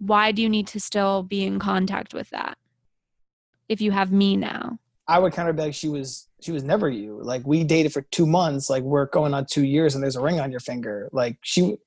[0.02, 2.58] why do you need to still be in contact with that
[3.70, 4.80] if you have me now?
[5.08, 7.20] I would kind of like she was she was never you.
[7.22, 10.22] Like we dated for two months, like we're going on two years and there's a
[10.22, 11.08] ring on your finger.
[11.12, 11.78] Like she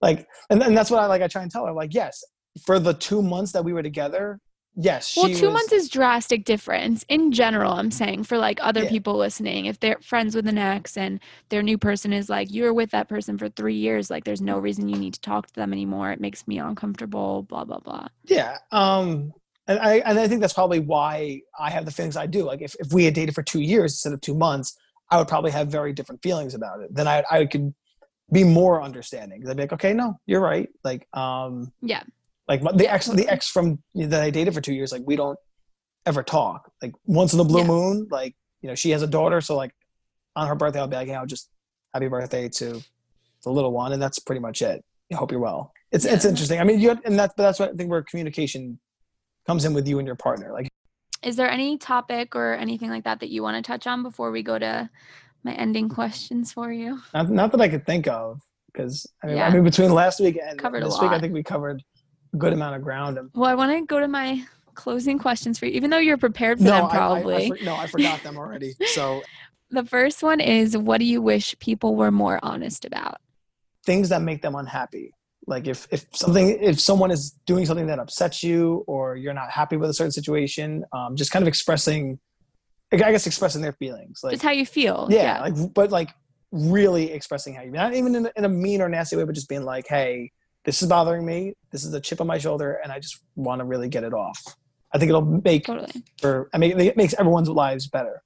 [0.00, 1.72] like and, and that's what I like I try and tell her.
[1.72, 2.24] Like, yes,
[2.64, 4.40] for the two months that we were together,
[4.74, 5.16] yes.
[5.16, 7.72] Well, two was, months is drastic difference in general.
[7.72, 8.90] I'm saying for like other Yeah.
[8.90, 12.64] people listening, if they're friends with an ex and their new person is like, you
[12.64, 15.46] were with that person for three years, like there's no reason you need to talk
[15.48, 16.12] to them anymore.
[16.12, 17.42] It makes me uncomfortable.
[17.42, 18.08] Blah blah blah.
[18.24, 18.58] Yeah.
[18.70, 19.32] Um
[19.68, 22.44] and I and I think that's probably why I have the feelings I do.
[22.44, 24.76] Like if, if we had dated for two years instead of two months,
[25.10, 26.94] I would probably have very different feelings about it.
[26.94, 27.74] Then I I could
[28.32, 29.46] be more understanding.
[29.46, 30.68] I'd be like, okay, no, you're right.
[30.82, 32.02] Like um Yeah.
[32.48, 35.38] Like the ex the ex from that I dated for two years, like we don't
[36.06, 36.70] ever talk.
[36.82, 37.66] Like once in the blue Yeah.
[37.68, 39.72] moon, like you know, she has a daughter, so like
[40.36, 41.48] on her birthday I'll be like, yeah, I'll just
[41.92, 42.82] happy birthday to
[43.44, 44.84] the little one, and that's pretty much it.
[45.12, 45.72] I hope you're well.
[45.90, 46.58] It's it's interesting.
[46.60, 48.78] I mean, you and that but that's what I think where communication
[49.46, 50.52] comes in with you and your partner.
[50.52, 50.68] Like
[51.22, 54.30] Is there any topic or anything like that that you want to touch on before
[54.30, 54.88] we go to
[55.44, 57.00] my ending questions for you?
[57.12, 58.40] not, not that I could think of,
[58.72, 59.48] because I mean, Yeah.
[59.48, 61.91] I mean between last week and Covered this week, I think we covered a
[62.38, 63.18] good amount of ground.
[63.34, 66.58] Well, I want to go to my closing questions for you, even though you're prepared
[66.58, 67.48] for them I- I- I probably.
[67.48, 68.74] for- no, I forgot them already.
[68.94, 69.22] So
[69.70, 73.18] the first one is what do you wish people were more honest about?
[73.84, 75.12] things that make them unhappy.
[75.48, 79.50] Like if if something if someone is doing something that upsets you or you're not
[79.50, 82.20] happy with a certain situation, um, just kind of expressing,
[82.92, 84.20] I guess expressing their feelings.
[84.22, 85.08] Like Just how you feel.
[85.10, 86.10] yeah, like but like
[86.52, 89.48] really expressing how you not even in in a mean or nasty way, but just
[89.48, 90.30] being like, hey,
[90.64, 91.54] this is bothering me.
[91.70, 94.12] This is a chip on my shoulder, and I just want to really get it
[94.12, 94.40] off.
[94.92, 96.04] I think it'll make totally.
[96.20, 98.22] for I mean it makes everyone's lives better.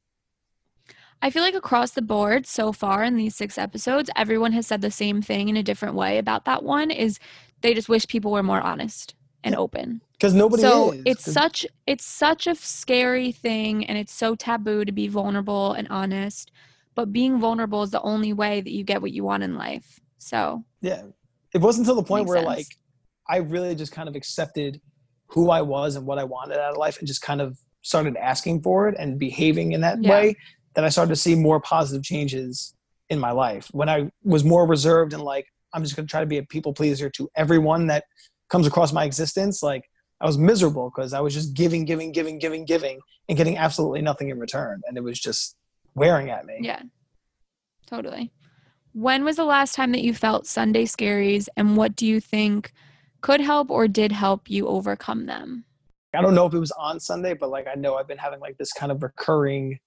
[1.23, 4.83] I feel like across the board so far in these six episodes, everyone has said
[4.83, 7.19] the same thing in a different way about that one is
[7.63, 10.03] they just wish people were more honest and open.
[10.13, 11.03] Because nobody so is.
[11.07, 15.89] it's such it's such a scary thing and it's so taboo to be vulnerable and
[15.89, 16.51] honest.
[16.95, 20.01] But being vulnerable is the only way that you get what you want in life.
[20.19, 21.03] So yeah
[21.57, 22.57] it wasn't until the point Makes where sense.
[22.59, 22.67] like
[23.29, 24.81] i really just kind of accepted
[25.29, 28.15] who i was and what i wanted out of life and just kind of started
[28.17, 30.11] asking for it and behaving in that Yeah.
[30.11, 30.37] way
[30.75, 32.75] that i started to see more positive changes
[33.09, 36.21] in my life when i was more reserved and like i'm just going to try
[36.21, 38.05] to be a people pleaser to everyone that
[38.51, 39.85] comes across my existence like
[40.21, 42.99] i was miserable because i was just giving giving giving giving giving
[43.29, 45.57] and getting absolutely nothing in return and it was just
[45.95, 46.83] wearing at me yeah.
[47.87, 48.33] Totally.
[48.97, 52.73] When was the last time that you felt Sunday scaries and what do you think
[53.21, 55.67] could help or did help you overcome them?
[56.15, 58.41] I don't know if it was on Sunday, but like I know I've been having
[58.41, 59.81] like this kind of recurring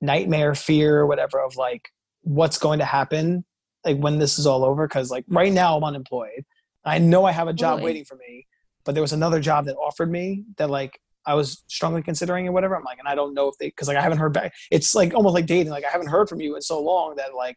[0.00, 1.90] nightmare fear or whatever of like
[2.22, 3.44] what's going to happen
[3.84, 6.44] like when this is all over because like right now I'm unemployed.
[6.84, 8.48] I know I have a job waiting for me,
[8.84, 12.52] but there was another job that offered me that like I was strongly considering or
[12.52, 12.74] whatever.
[12.76, 14.52] I'm like, and I don't know if they because like I haven't heard back.
[14.72, 15.70] It's like almost like dating.
[15.70, 17.56] Like I haven't heard from you in so long that like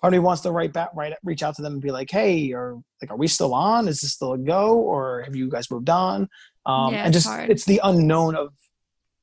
[0.00, 2.10] part of me wants to write back, write, reach out to them and be like,
[2.10, 3.88] hey, or like, are we still on?
[3.88, 6.28] Is this still a go, or have you guys moved on?
[6.64, 7.50] Um, Yeah, and just hard.
[7.50, 8.52] it's the unknown of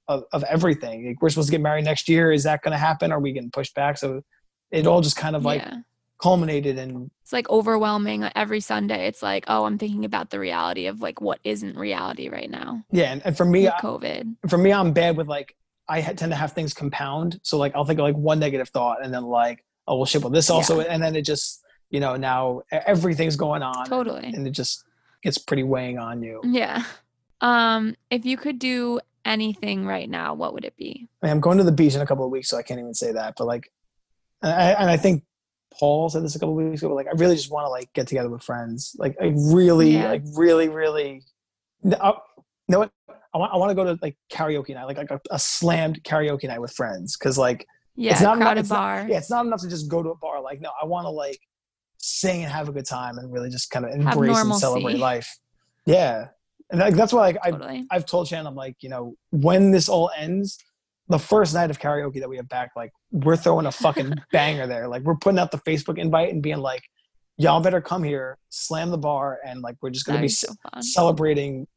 [0.10, 1.08] of, of everything.
[1.08, 2.32] Like, we're supposed to get married next year.
[2.32, 3.12] Is that going to happen?
[3.14, 3.98] Are we getting pushed back?
[3.98, 4.22] So
[4.70, 5.78] it all just kind of like yeah.
[6.22, 9.08] culminated and It's like overwhelming every Sunday.
[9.08, 12.84] It's like, oh, I'm thinking about the reality of like what isn't reality right now
[12.92, 13.12] yeah.
[13.12, 14.36] And, and for me, I, COVID.
[14.50, 15.56] for me, I'm bad with like
[15.88, 17.40] I tend to have things compound.
[17.44, 20.22] So like I'll think of like one negative thought and then like oh well shit
[20.22, 24.26] well this also and then it just you know now everything's going on Totally.
[24.26, 24.84] and it just
[25.22, 26.42] gets pretty weighing on you.
[26.44, 26.84] Yeah.
[27.42, 31.08] Um, if you could do anything right now, what would it be?
[31.22, 32.80] I mean, I'm going to the beach in a couple of weeks, so I can't
[32.80, 33.36] even say that.
[33.38, 33.72] But like,
[34.42, 35.24] and I, and I think
[35.74, 36.90] Paul said this a couple of weeks ago.
[36.90, 38.96] But like, I really just want to like get together with friends.
[38.98, 40.10] Like, I really, Yeah.
[40.10, 41.24] like, really, really.
[41.84, 42.10] No, I-
[42.68, 42.92] you know what?
[43.34, 43.54] I want.
[43.54, 46.62] I want to go to like karaoke night, like like a, a slammed karaoke night
[46.62, 47.66] with friends, because like,
[47.96, 49.06] Yeah, not enough- it's not- bar.
[49.10, 50.42] yeah, it's not enough to just go to a bar.
[50.42, 51.40] Like, no, I want to like
[51.98, 55.30] sing and have a good time and really just kind of embrace and celebrate life.
[55.86, 56.28] Yeah,
[56.72, 57.86] and like, that's why like, I totally.
[57.92, 60.58] I've told Shannon, I'm like, you know, when this all ends,
[61.10, 64.66] the first night of karaoke that we have back, like, we're throwing a fucking banger
[64.68, 64.88] there.
[64.88, 66.82] Like, we're putting out the Facebook invite and being like,
[67.38, 70.34] y'all better come here, slam the bar, and like, we're just gonna That'd be be
[70.34, 71.68] so c- celebrating,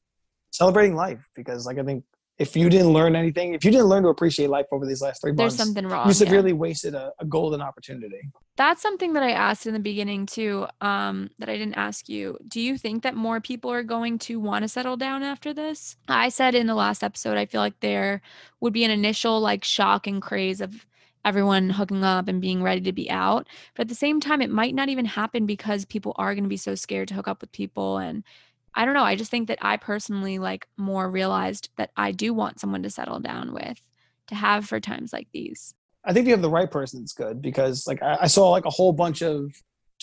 [0.50, 1.18] celebrating life.
[1.34, 2.04] Because, like, I think
[2.38, 5.22] if you didn't learn anything, if you didn't learn to appreciate life over these last
[5.22, 6.06] three There's months, something wrong.
[6.06, 6.14] you yeah.
[6.14, 8.30] severely wasted a, a golden opportunity.
[8.56, 12.38] That's something that I asked in the beginning too, um, that I didn't ask you.
[12.46, 15.96] Do you think that more people are going to want to settle down after this?
[16.08, 18.20] I said in the last episode, I feel like there
[18.60, 20.86] would be an initial like shock and craze of
[21.24, 23.48] everyone hooking up and being ready to be out.
[23.74, 26.48] But at the same time, it might not even happen because people are going to
[26.48, 27.98] be so scared to hook up with people.
[27.98, 28.22] And
[28.76, 29.02] I don't know.
[29.02, 32.90] I just think that I personally like more realized that I do want someone to
[32.90, 33.80] settle down with
[34.28, 35.74] to have for times like these.
[36.04, 38.50] I think if you have the right person, it's good because like I, I saw
[38.50, 39.50] like a whole bunch of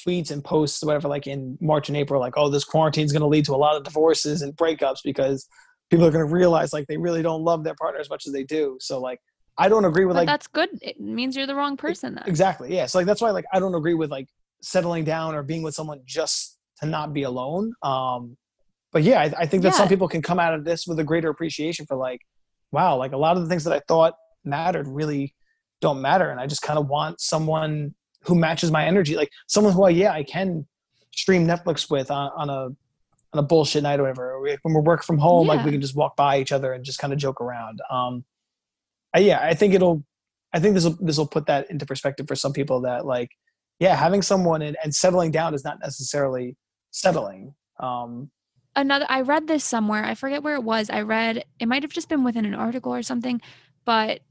[0.05, 3.21] tweets and posts, whatever, like in March and April, like, oh, this quarantine is going
[3.21, 5.47] to lead to a lot of divorces and breakups because
[5.89, 8.33] people are going to realize like they really don't love their partner as much as
[8.33, 8.77] they do.
[8.81, 9.19] So like,
[9.57, 10.69] I don't agree with But like that's good.
[10.81, 12.23] It means you're the wrong person then.
[12.25, 12.87] exactly yeah.
[12.87, 14.27] So like that's why like I don't agree with like
[14.63, 17.73] settling down or being with someone just to not be alone.
[17.83, 18.35] Um,
[18.93, 21.03] but yeah, I, I think that some people can come out of this with a
[21.03, 22.21] greater appreciation for like,
[22.71, 24.13] wow, like a lot of the things that I thought
[24.45, 25.33] mattered really
[25.81, 29.73] don't matter, and I just kind of want someone who matches my energy, like someone
[29.73, 30.65] who I yeah I can
[31.11, 32.53] stream Netflix with on, on a
[33.33, 34.33] on a bullshit night or whatever.
[34.33, 36.85] Or When we're working from home, like we can just walk by each other and
[36.85, 37.81] just kind of joke around.
[37.89, 38.23] Um,
[39.13, 40.03] I, yeah, I think it'll.
[40.55, 43.31] I think this will this will put that into perspective for some people that like,
[43.79, 46.55] yeah, having someone and, and settling down is not necessarily
[46.91, 47.55] settling.
[47.79, 48.29] Um,
[48.75, 51.91] another i read this somewhere i forget where it was i read it might have
[51.91, 53.41] just been within an article or something
[53.85, 54.21] but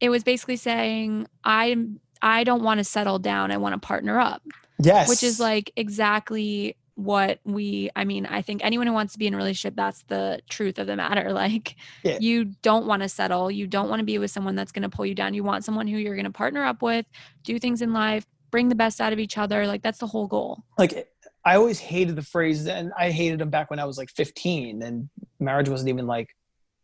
[0.00, 1.76] it was basically saying i
[2.22, 4.42] i don't want to settle down i want to partner up.
[4.78, 9.18] Yes, which is like exactly what we i mean i think anyone who wants to
[9.18, 12.18] be in a relationship that's the truth of the matter like Yeah.
[12.20, 14.88] you don't want to settle you don't want to be with someone that's going to
[14.88, 17.04] pull you down you want someone who you're going to partner up with
[17.42, 20.28] do things in life bring the best out of each other like that's the whole
[20.28, 20.62] goal.
[20.78, 20.92] Like
[21.44, 24.82] I always hated the phrase, and I hated them back when I was like 15,
[24.82, 25.08] and
[25.40, 26.28] marriage wasn't even like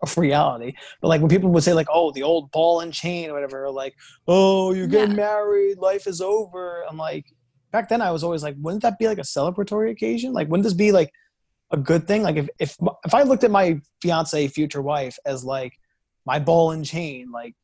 [0.04, 0.74] a reality.
[1.00, 3.64] But like when people would say like, "Oh, the old ball and chain" or whatever,
[3.66, 3.94] or like,
[4.26, 5.16] "Oh, you're getting Yeah.
[5.16, 7.26] married, life is over," I'm like,
[7.72, 10.32] back then I was always like, wouldn't that be like a celebratory occasion?
[10.32, 11.12] Like, wouldn't this be like
[11.70, 12.22] a good thing?
[12.22, 15.74] Like if if if I looked at my fiance, future wife, as like
[16.26, 17.54] my ball and chain, like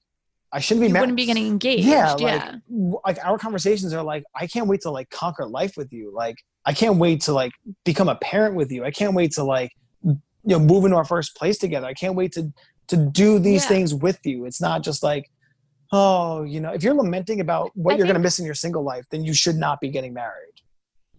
[0.57, 4.03] I shouldn't be you wouldn't be getting engaged yeah, yeah, like like our conversations are
[4.03, 6.11] like I can't wait to like conquer life with you.
[6.15, 7.53] Like I can't wait to like
[7.85, 8.83] become a parent with you.
[8.83, 9.71] I can't wait to like
[10.03, 11.87] you know move into our first place together.
[11.87, 12.51] I can't wait to
[12.89, 13.69] to do these Yeah.
[13.69, 14.47] things with you.
[14.47, 15.31] It's not just like
[15.93, 18.55] oh, you know, if you're lamenting about what I you're going to miss in your
[18.55, 20.56] single life, then you should not be getting married.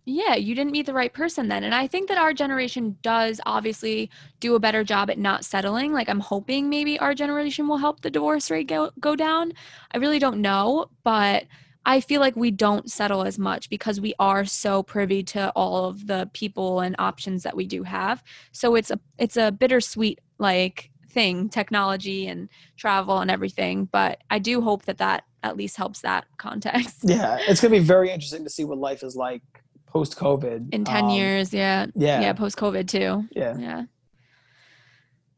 [0.09, 1.65] Yeah, you didn't meet the right person then.
[1.65, 5.91] And I think that our generation does obviously do a better job at not settling.
[5.91, 9.51] Like I'm hoping maybe our generation will help the divorce rate go, go down.
[9.93, 11.43] I really don't know, but
[11.85, 15.85] I feel like we don't settle as much because we are so privy to all
[15.85, 18.23] of the people and options that we do have.
[18.53, 22.47] So it's a it's a bittersweet like thing, technology and
[22.77, 26.99] travel and everything, but I do hope that that at least helps that context.
[27.03, 29.41] Yeah, it's going to be very interesting to see what life is like
[29.87, 31.87] post COVID In 10 years, yeah.
[31.95, 33.27] Yeah, Yeah, post COVID too.
[33.31, 33.57] yeah.
[33.57, 33.83] Yeah.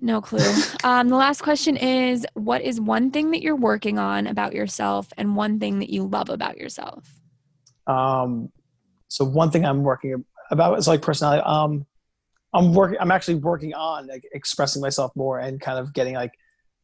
[0.01, 0.39] No clue.
[0.83, 5.07] um, the last question is What is one thing that you're working on about yourself
[5.17, 7.03] and one thing that you love about yourself?
[7.87, 8.51] Um,
[9.07, 11.43] so one thing I'm working about is like personality.
[11.45, 11.85] Um,
[12.53, 12.97] I'm working.
[12.99, 16.31] I'm actually working on like expressing myself more and kind of getting like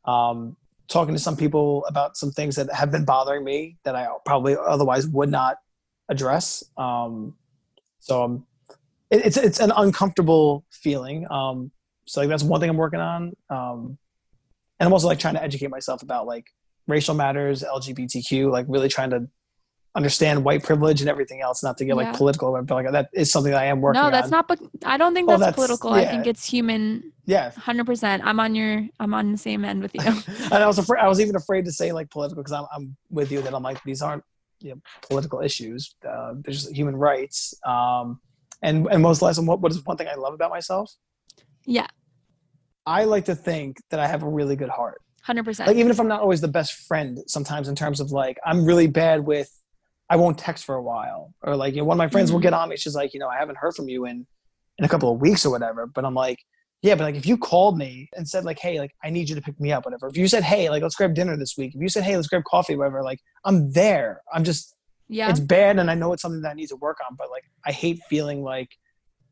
[0.05, 0.55] um,
[0.88, 4.55] talking to some people about some things that have been bothering me that I probably
[4.55, 5.57] otherwise would not
[6.09, 6.63] address.
[6.78, 7.36] Um,
[8.06, 8.45] so um,
[9.10, 11.26] it, it's it's an uncomfortable feeling.
[11.32, 11.72] Um,
[12.06, 13.34] so like that's one thing I'm working on.
[13.49, 13.97] Um,
[14.80, 16.45] and I'm also like trying to educate myself about like
[16.88, 19.28] racial matters, LGBTQ, like really trying to
[19.95, 22.03] understand white privilege and everything else, not to get Yeah.
[22.03, 24.32] like political, but like that is something that I am working No, that's on.
[24.32, 25.93] not, but I don't think that's, that's- political.
[25.93, 27.49] I think it's human yeah.
[27.51, 28.22] 100%.
[28.24, 30.01] I'm on your, I'm on the same end with you.
[30.51, 32.95] and I was afraid, I was even afraid to say like political because I'm, I'm
[33.10, 34.24] with you that I'm like, these aren't
[34.60, 35.95] you know, political issues.
[36.07, 37.53] Uh, they're just human rights.
[37.65, 38.19] Um,
[38.61, 40.91] and, and most less, and what, what is one thing I love about myself?
[41.65, 41.88] yeah,
[42.86, 45.02] I like to think that I have a really good heart.
[45.27, 45.65] 100%.
[45.65, 48.64] like even if I'm not always the best friend, sometimes in terms of like I'm
[48.64, 49.49] really bad with
[50.07, 52.38] I won't text for a while, or like you know one of my friends will
[52.40, 52.44] Mhm.
[52.44, 52.77] get on me.
[52.77, 54.27] She's like, you know, I haven't heard from you in
[54.77, 55.88] in a couple of weeks or whatever.
[55.88, 56.38] But I'm like,
[56.81, 59.35] yeah, but like if you called me and said like, hey, like I need you
[59.35, 60.07] to pick me up, whatever.
[60.07, 61.73] If you said, hey, like let's grab dinner this week.
[61.76, 63.03] If you said, hey, let's grab coffee, whatever.
[63.03, 64.22] Like I'm there.
[64.34, 64.76] I'm just
[65.07, 65.30] yeah.
[65.30, 67.15] it's bad, and I know it's something that I need to work on.
[67.18, 68.69] But like I hate feeling like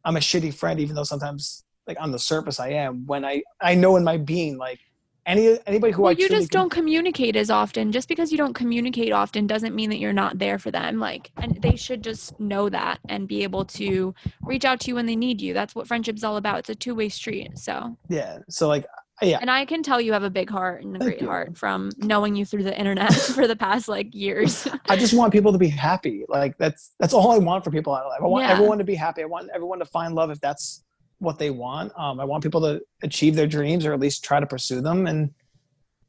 [0.04, 3.06] I'm a shitty friend, even though sometimes like on the surface I am.
[3.06, 4.80] When I I know in my being like.
[5.26, 7.92] Any, anybody who well, I you just can- don't communicate as often.
[7.92, 11.00] Just because you don't communicate often doesn't mean that you're not there for them.
[11.00, 14.96] Like, and they should just know that and be able to reach out to you
[14.96, 15.54] when they need you.
[15.54, 16.60] That's what friendship's all about.
[16.60, 17.58] It's a two way street.
[17.58, 18.86] So, yeah so like
[19.22, 21.22] uh, yeah and I can tell you have a big heart and a Thank great
[21.22, 21.28] you.
[21.28, 24.68] heart from knowing you through the internet for the past like years.
[24.90, 27.96] i just want people to be happy like that's that's all i want for people
[27.96, 28.52] in life i want Yeah.
[28.54, 30.84] everyone to be happy i want everyone to find love if that's
[31.24, 34.40] what they want um, i want people to achieve their dreams or at least try
[34.40, 35.32] to pursue them and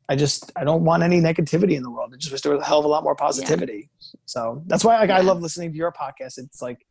[0.09, 2.61] i just i don't want any negativity in the world i just wish there was
[2.61, 3.89] a hell of a lot more positivity
[4.27, 6.85] so that's why like, i love listening to your podcast it's like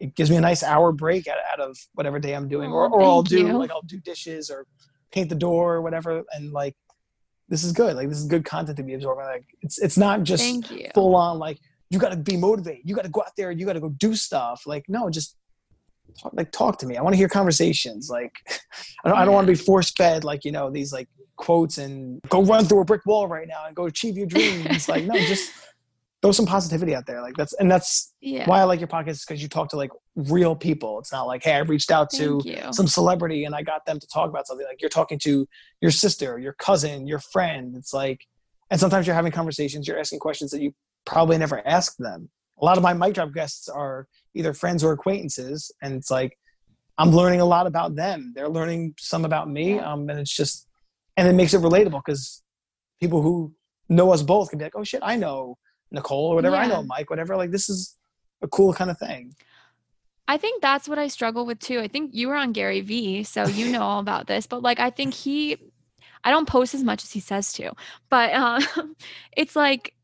[0.00, 2.74] it gives me a nice hour break out, out of whatever day I'm doing, Aw,
[2.74, 3.58] or or I'll do you.
[3.58, 4.66] like I'll do dishes or
[5.10, 6.74] paint the door or whatever, and like
[7.48, 7.96] this is good.
[7.96, 9.24] Like this is good content to be absorbing.
[9.24, 11.58] Like it's it's not just full on like
[11.90, 12.82] you got to be motivated.
[12.84, 13.50] You got to go out there.
[13.50, 14.66] You got to go do stuff.
[14.66, 15.36] Like no, just
[16.20, 16.96] talk, like talk to me.
[16.96, 18.08] I want to hear conversations.
[18.10, 18.32] Like
[19.04, 21.78] I don't, I don't want to be force fed like you know these like quotes
[21.78, 24.88] and go run through a brick wall right now and go achieve your dreams.
[24.88, 25.50] like no, just
[26.22, 27.20] throw some positivity out there.
[27.20, 28.48] Like that's and that's Yeah.
[28.48, 30.98] why I like your podcast because you talk to like real people.
[30.98, 32.40] It's not like hey, I reached out to
[32.72, 34.66] some celebrity and I got them to talk about something.
[34.66, 35.46] Like you're talking to
[35.82, 37.76] your sister, your cousin, your friend.
[37.76, 38.26] It's like,
[38.70, 40.74] and sometimes you're having conversations, you're asking questions that you
[41.04, 42.30] probably never asked them.
[42.60, 46.36] A lot of my mic drop guests are either friends or acquaintances, and it's like
[46.98, 48.32] I'm learning a lot about them.
[48.34, 50.66] They're learning some about me, um, and it's just,
[51.16, 52.42] and it makes it relatable because
[53.00, 53.52] people who
[53.88, 55.58] know us both can be like, oh shit, I know
[55.90, 57.36] Nicole or whatever, I know Mike, whatever.
[57.36, 57.96] Like this is
[58.42, 59.34] a cool kind of thing.
[60.28, 61.80] I think that's what I struggle with too.
[61.80, 64.46] I think you were on Gary Vee, so you know all about this.
[64.46, 65.56] But like, I think he,
[66.24, 67.72] I don't post as much as he says to,
[68.10, 68.96] but um,
[69.36, 69.94] it's like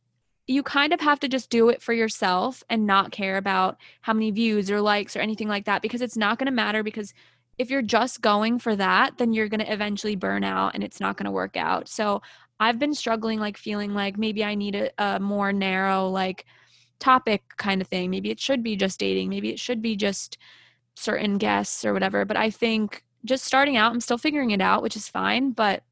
[0.46, 4.12] you kind of have to just do it for yourself and not care about how
[4.12, 6.82] many views or likes or anything like that because it's not going to matter.
[6.82, 7.14] Because
[7.58, 11.00] if you're just going for that, then you're going to eventually burn out and it's
[11.00, 11.88] not going to work out.
[11.88, 12.22] So
[12.58, 16.44] I've been struggling, like feeling like maybe I need a, a more narrow, like
[16.98, 18.10] topic kind of thing.
[18.10, 19.28] Maybe it should be just dating.
[19.28, 20.38] Maybe it should be just
[20.94, 22.24] certain guests or whatever.
[22.24, 25.52] But I think just starting out, I'm still figuring it out, which is fine.
[25.52, 25.84] But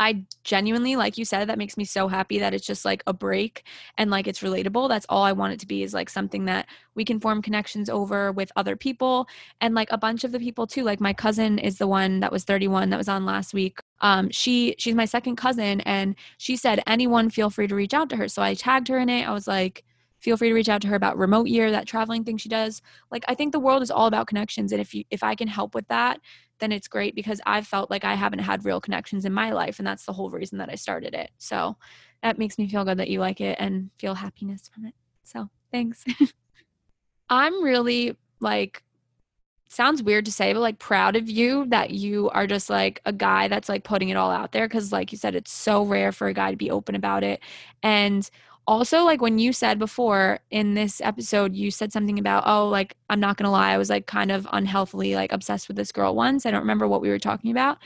[0.00, 3.12] I genuinely, like you said, that makes me so happy that it's just like a
[3.12, 3.64] break
[3.96, 4.88] and like it's relatable.
[4.88, 6.66] That's all I want it to be is like something that
[6.96, 9.28] we can form connections over with other people
[9.60, 10.82] and like a bunch of the people too.
[10.82, 13.78] Like my cousin is the one that was 31 that was on last week.
[14.00, 18.10] Um, she she's my second cousin and she said anyone feel free to reach out
[18.10, 18.28] to her.
[18.28, 19.28] So I tagged her in it.
[19.28, 19.84] I was like,
[20.18, 22.80] feel free to reach out to her about remote year, that traveling thing she does.
[23.10, 24.72] Like I think the world is all about connections.
[24.72, 26.18] And if you if I can help with that,
[26.60, 29.78] then it's great because I've felt like I haven't had real connections in my life.
[29.78, 31.30] And that's the whole reason that I started it.
[31.38, 31.76] So
[32.22, 34.94] that makes me feel good that you like it and feel happiness from it.
[35.24, 36.04] So thanks.
[37.28, 38.82] I'm really like,
[39.68, 43.12] sounds weird to say, but like proud of you that you are just like a
[43.12, 44.68] guy that's like putting it all out there.
[44.68, 47.40] Cause like you said, it's so rare for a guy to be open about it.
[47.82, 48.28] And
[48.66, 52.96] also like when you said before in this episode you said something about oh like
[53.10, 56.14] i'm not gonna lie i was like kind of unhealthily like obsessed with this girl
[56.14, 57.78] once i don't remember what we were talking about.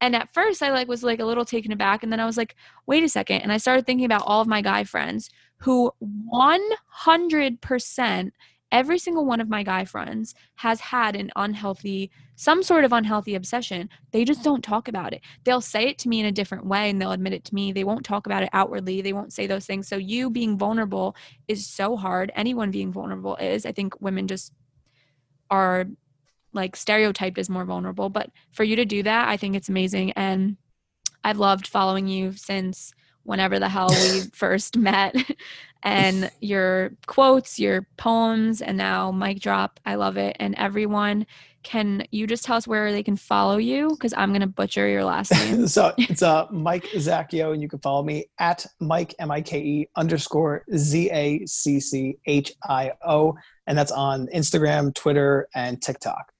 [0.00, 2.36] And at first i like was like a little taken aback and then i was
[2.36, 5.92] like wait a second and i started thinking about all of my guy friends who
[6.34, 8.30] 100%
[8.72, 13.36] every single one of my guy friends has had an unhealthy some sort of unhealthy
[13.36, 13.88] obsession.
[14.10, 15.20] They just don't talk about it.
[15.44, 17.70] They'll say it to me in a different way and they'll admit it to me.
[17.70, 19.00] They won't talk about it outwardly.
[19.00, 19.86] They won't say those things.
[19.86, 21.14] So you being vulnerable
[21.46, 22.32] is so hard.
[22.34, 23.64] Anyone being vulnerable is.
[23.64, 24.52] I think women just
[25.50, 25.86] are
[26.52, 28.08] like stereotyped as more vulnerable.
[28.08, 30.10] But for you to do that i think it's amazing.
[30.12, 30.56] And
[31.22, 32.92] i've loved following you since
[33.22, 35.14] whenever the hell we first met
[35.82, 41.26] and your quotes your poems and now mic drop i love it and everyone
[41.64, 44.88] can you just tell us where they can follow you because i'm going to butcher
[44.88, 49.14] your last name so it's uh Mike Zacchio, and you can follow me at Mike
[49.18, 53.34] M I K E underscore Z A C C H I O,
[53.66, 56.32] and that's on Instagram, Twitter, and TikTok.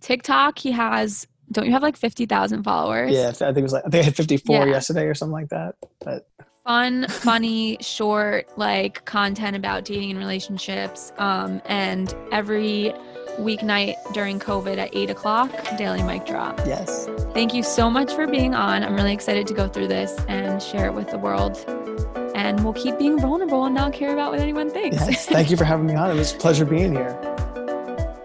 [0.00, 3.84] tiktok he has don't you have like 50000 followers Yeah, I think it was like
[3.86, 4.64] I think I had 54 Yeah.
[4.72, 5.74] yesterday or something like that.
[6.00, 6.26] But
[6.66, 11.12] fun, funny, short, like content about dating and relationships.
[11.18, 12.92] Um, and every
[13.38, 16.58] weeknight during COVID at eight o'clock, daily mic drop.
[16.66, 18.82] yes, Thank you so much for being on.
[18.82, 21.62] I'm really excited to go through this and share it with the world.
[22.34, 24.96] And we'll keep being vulnerable and not care about what anyone thinks.
[24.96, 25.26] yes.
[25.26, 26.10] Thank you for having me on.
[26.10, 27.12] It was a pleasure being here.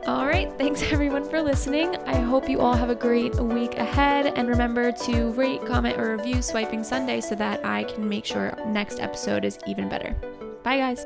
[0.08, 0.52] All right.
[0.58, 1.96] Thanks everyone for listening.
[2.08, 4.34] I hope you all have a great week ahead.
[4.36, 8.58] And remember to rate, comment, or review Swiping Sunday so that I can make sure
[8.66, 10.16] next episode is even better.
[10.64, 11.06] Bye, guys.